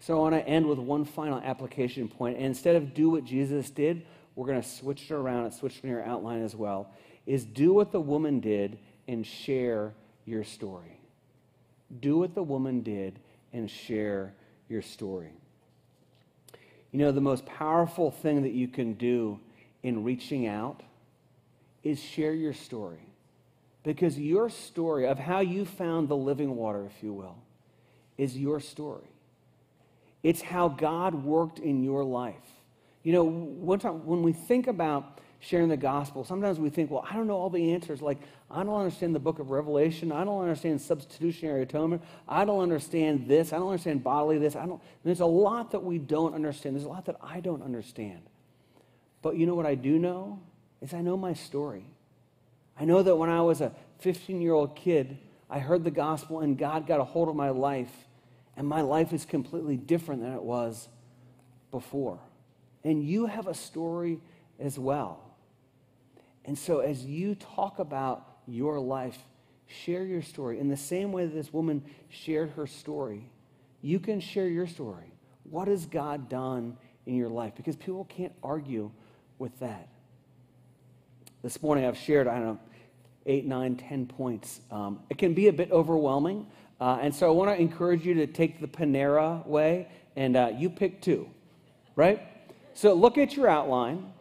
So 0.00 0.16
I 0.16 0.20
want 0.20 0.34
to 0.34 0.48
end 0.48 0.66
with 0.66 0.78
one 0.78 1.04
final 1.04 1.38
application 1.38 2.08
point. 2.08 2.36
And 2.36 2.46
instead 2.46 2.76
of 2.76 2.94
do 2.94 3.10
what 3.10 3.24
Jesus 3.24 3.70
did, 3.70 4.04
we're 4.34 4.46
going 4.46 4.60
to 4.60 4.68
switch 4.68 5.10
it 5.10 5.14
around 5.14 5.44
and 5.44 5.54
switch 5.54 5.80
in 5.82 5.90
your 5.90 6.04
outline 6.04 6.42
as 6.42 6.56
well. 6.56 6.90
Is 7.26 7.44
do 7.44 7.72
what 7.72 7.92
the 7.92 8.00
woman 8.00 8.40
did 8.40 8.78
and 9.06 9.26
share 9.26 9.94
your 10.24 10.42
story. 10.44 10.98
Do 12.00 12.18
what 12.18 12.34
the 12.34 12.42
woman 12.42 12.82
did 12.82 13.18
and 13.52 13.70
share 13.70 14.34
your 14.68 14.82
story. 14.82 15.32
You 16.90 16.98
know, 16.98 17.12
the 17.12 17.20
most 17.20 17.46
powerful 17.46 18.10
thing 18.10 18.42
that 18.42 18.52
you 18.52 18.68
can 18.68 18.94
do 18.94 19.38
in 19.82 20.04
reaching 20.04 20.46
out 20.46 20.82
is 21.82 22.02
share 22.02 22.34
your 22.34 22.52
story. 22.52 23.06
Because 23.82 24.18
your 24.18 24.48
story 24.48 25.06
of 25.06 25.18
how 25.18 25.40
you 25.40 25.64
found 25.64 26.08
the 26.08 26.16
living 26.16 26.54
water, 26.54 26.86
if 26.86 27.02
you 27.02 27.12
will, 27.12 27.36
is 28.16 28.38
your 28.38 28.60
story. 28.60 29.08
It's 30.22 30.40
how 30.40 30.68
God 30.68 31.14
worked 31.14 31.58
in 31.58 31.82
your 31.82 32.04
life. 32.04 32.34
You 33.02 33.12
know, 33.12 33.24
one 33.24 33.80
time 33.80 34.06
when 34.06 34.22
we 34.22 34.32
think 34.32 34.68
about 34.68 35.18
sharing 35.40 35.68
the 35.68 35.76
gospel, 35.76 36.22
sometimes 36.24 36.60
we 36.60 36.70
think, 36.70 36.92
well, 36.92 37.04
I 37.08 37.14
don't 37.14 37.26
know 37.26 37.34
all 37.34 37.50
the 37.50 37.72
answers. 37.72 38.00
Like, 38.00 38.18
I 38.48 38.62
don't 38.62 38.78
understand 38.78 39.12
the 39.12 39.18
book 39.18 39.40
of 39.40 39.50
Revelation. 39.50 40.12
I 40.12 40.22
don't 40.22 40.40
understand 40.40 40.80
substitutionary 40.80 41.62
atonement. 41.62 42.02
I 42.28 42.44
don't 42.44 42.60
understand 42.60 43.26
this. 43.26 43.52
I 43.52 43.56
don't 43.56 43.68
understand 43.68 44.04
bodily 44.04 44.38
this. 44.38 44.54
I 44.54 44.66
don't. 44.66 44.80
There's 45.02 45.20
a 45.20 45.26
lot 45.26 45.72
that 45.72 45.82
we 45.82 45.98
don't 45.98 46.34
understand. 46.34 46.76
There's 46.76 46.84
a 46.84 46.88
lot 46.88 47.06
that 47.06 47.16
I 47.20 47.40
don't 47.40 47.62
understand. 47.62 48.20
But 49.20 49.36
you 49.36 49.46
know 49.46 49.56
what 49.56 49.66
I 49.66 49.74
do 49.74 49.98
know? 49.98 50.38
Is 50.82 50.92
I 50.92 51.00
know 51.00 51.16
my 51.16 51.32
story. 51.32 51.86
I 52.78 52.84
know 52.84 53.02
that 53.02 53.16
when 53.16 53.30
I 53.30 53.40
was 53.40 53.60
a 53.60 53.72
15 54.00 54.42
year 54.42 54.52
old 54.52 54.76
kid, 54.76 55.16
I 55.48 55.60
heard 55.60 55.84
the 55.84 55.90
gospel 55.90 56.40
and 56.40 56.58
God 56.58 56.86
got 56.86 57.00
a 57.00 57.04
hold 57.04 57.28
of 57.28 57.36
my 57.36 57.50
life, 57.50 57.92
and 58.56 58.66
my 58.66 58.80
life 58.80 59.12
is 59.12 59.24
completely 59.24 59.76
different 59.76 60.22
than 60.22 60.32
it 60.32 60.42
was 60.42 60.88
before. 61.70 62.18
And 62.84 63.02
you 63.02 63.26
have 63.26 63.46
a 63.46 63.54
story 63.54 64.18
as 64.58 64.78
well. 64.78 65.20
And 66.44 66.58
so, 66.58 66.80
as 66.80 67.04
you 67.04 67.36
talk 67.36 67.78
about 67.78 68.26
your 68.46 68.80
life, 68.80 69.18
share 69.66 70.04
your 70.04 70.22
story 70.22 70.58
in 70.58 70.68
the 70.68 70.76
same 70.76 71.12
way 71.12 71.26
that 71.26 71.34
this 71.34 71.52
woman 71.52 71.84
shared 72.08 72.50
her 72.50 72.66
story. 72.66 73.30
You 73.80 74.00
can 74.00 74.20
share 74.20 74.48
your 74.48 74.66
story. 74.66 75.12
What 75.44 75.68
has 75.68 75.86
God 75.86 76.28
done 76.28 76.76
in 77.06 77.14
your 77.14 77.28
life? 77.28 77.54
Because 77.56 77.76
people 77.76 78.04
can't 78.04 78.32
argue 78.42 78.90
with 79.38 79.56
that. 79.60 79.88
This 81.42 81.60
morning 81.60 81.84
I've 81.84 81.98
shared, 81.98 82.28
I 82.28 82.34
don't 82.34 82.44
know, 82.44 82.60
eight, 83.26 83.46
nine, 83.46 83.74
ten 83.74 84.06
points. 84.06 84.60
Um, 84.70 85.00
it 85.10 85.18
can 85.18 85.34
be 85.34 85.48
a 85.48 85.52
bit 85.52 85.72
overwhelming. 85.72 86.46
Uh, 86.80 86.98
and 87.02 87.12
so 87.12 87.26
I 87.26 87.30
want 87.32 87.50
to 87.50 87.60
encourage 87.60 88.06
you 88.06 88.14
to 88.14 88.28
take 88.28 88.60
the 88.60 88.68
Panera 88.68 89.44
way 89.44 89.88
and 90.14 90.36
uh, 90.36 90.52
you 90.56 90.70
pick 90.70 91.02
two, 91.02 91.28
right? 91.96 92.22
So 92.74 92.94
look 92.94 93.18
at 93.18 93.36
your 93.36 93.48
outline 93.48 94.12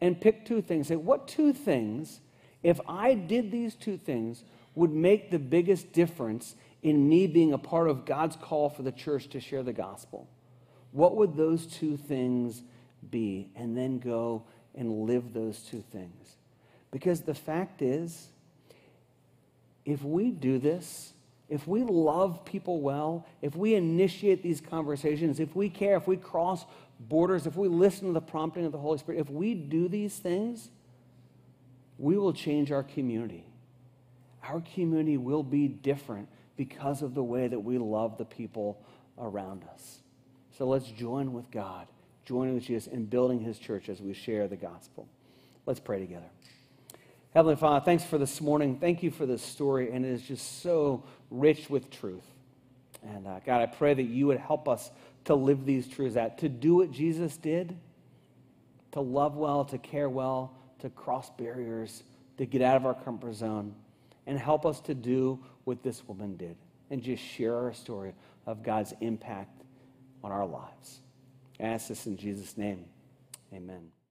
and 0.00 0.18
pick 0.18 0.46
two 0.46 0.62
things. 0.62 0.88
Say, 0.88 0.96
what 0.96 1.28
two 1.28 1.52
things, 1.52 2.20
if 2.62 2.80
I 2.88 3.14
did 3.14 3.52
these 3.52 3.74
two 3.74 3.98
things, 3.98 4.42
would 4.74 4.92
make 4.92 5.30
the 5.30 5.38
biggest 5.38 5.92
difference 5.92 6.54
in 6.82 7.06
me 7.06 7.26
being 7.26 7.52
a 7.52 7.58
part 7.58 7.88
of 7.88 8.06
God's 8.06 8.36
call 8.36 8.70
for 8.70 8.82
the 8.82 8.92
church 8.92 9.28
to 9.28 9.40
share 9.40 9.62
the 9.62 9.74
gospel? 9.74 10.26
What 10.90 11.16
would 11.16 11.36
those 11.36 11.66
two 11.66 11.98
things 11.98 12.62
be? 13.10 13.50
And 13.56 13.76
then 13.76 13.98
go 13.98 14.44
and 14.74 15.02
live 15.02 15.34
those 15.34 15.58
two 15.60 15.84
things. 15.92 16.36
Because 16.92 17.22
the 17.22 17.34
fact 17.34 17.82
is, 17.82 18.28
if 19.84 20.04
we 20.04 20.30
do 20.30 20.60
this, 20.60 21.14
if 21.48 21.66
we 21.66 21.82
love 21.82 22.44
people 22.44 22.80
well, 22.80 23.26
if 23.40 23.56
we 23.56 23.74
initiate 23.74 24.42
these 24.42 24.60
conversations, 24.60 25.40
if 25.40 25.56
we 25.56 25.68
care, 25.68 25.96
if 25.96 26.06
we 26.06 26.16
cross 26.16 26.64
borders, 27.00 27.46
if 27.46 27.56
we 27.56 27.66
listen 27.66 28.06
to 28.06 28.12
the 28.12 28.20
prompting 28.20 28.64
of 28.64 28.72
the 28.72 28.78
Holy 28.78 28.98
Spirit, 28.98 29.20
if 29.20 29.28
we 29.28 29.54
do 29.54 29.88
these 29.88 30.16
things, 30.16 30.70
we 31.98 32.16
will 32.16 32.32
change 32.32 32.70
our 32.70 32.82
community. 32.82 33.44
Our 34.44 34.60
community 34.74 35.16
will 35.16 35.42
be 35.42 35.68
different 35.68 36.28
because 36.56 37.02
of 37.02 37.14
the 37.14 37.22
way 37.22 37.48
that 37.48 37.60
we 37.60 37.78
love 37.78 38.18
the 38.18 38.24
people 38.24 38.82
around 39.18 39.64
us. 39.72 40.00
So 40.56 40.66
let's 40.66 40.86
join 40.86 41.32
with 41.32 41.50
God, 41.50 41.86
join 42.24 42.54
with 42.54 42.64
Jesus 42.64 42.86
in 42.86 43.06
building 43.06 43.40
his 43.40 43.58
church 43.58 43.88
as 43.88 44.00
we 44.00 44.14
share 44.14 44.48
the 44.48 44.56
gospel. 44.56 45.08
Let's 45.66 45.80
pray 45.80 46.00
together. 46.00 46.30
Heavenly 47.34 47.56
Father, 47.56 47.82
thanks 47.82 48.04
for 48.04 48.18
this 48.18 48.42
morning. 48.42 48.78
Thank 48.78 49.02
you 49.02 49.10
for 49.10 49.24
this 49.24 49.42
story, 49.42 49.90
and 49.90 50.04
it 50.04 50.10
is 50.10 50.22
just 50.22 50.60
so 50.60 51.04
rich 51.30 51.70
with 51.70 51.90
truth. 51.90 52.26
And 53.02 53.26
uh, 53.26 53.40
God, 53.46 53.62
I 53.62 53.66
pray 53.66 53.94
that 53.94 54.02
you 54.02 54.26
would 54.26 54.38
help 54.38 54.68
us 54.68 54.90
to 55.24 55.34
live 55.34 55.64
these 55.64 55.88
truths 55.88 56.16
out, 56.16 56.38
to 56.38 56.48
do 56.50 56.74
what 56.74 56.90
Jesus 56.90 57.38
did, 57.38 57.74
to 58.92 59.00
love 59.00 59.36
well, 59.36 59.64
to 59.66 59.78
care 59.78 60.10
well, 60.10 60.52
to 60.80 60.90
cross 60.90 61.30
barriers, 61.30 62.02
to 62.36 62.44
get 62.44 62.60
out 62.60 62.76
of 62.76 62.84
our 62.84 62.94
comfort 62.94 63.34
zone, 63.34 63.74
and 64.26 64.38
help 64.38 64.66
us 64.66 64.80
to 64.82 64.94
do 64.94 65.42
what 65.64 65.82
this 65.82 66.06
woman 66.06 66.36
did 66.36 66.56
and 66.90 67.02
just 67.02 67.22
share 67.22 67.56
our 67.56 67.72
story 67.72 68.14
of 68.46 68.62
God's 68.62 68.92
impact 69.00 69.62
on 70.22 70.30
our 70.30 70.46
lives. 70.46 71.00
I 71.58 71.64
ask 71.64 71.88
this 71.88 72.06
in 72.06 72.18
Jesus' 72.18 72.58
name. 72.58 72.84
Amen. 73.54 74.01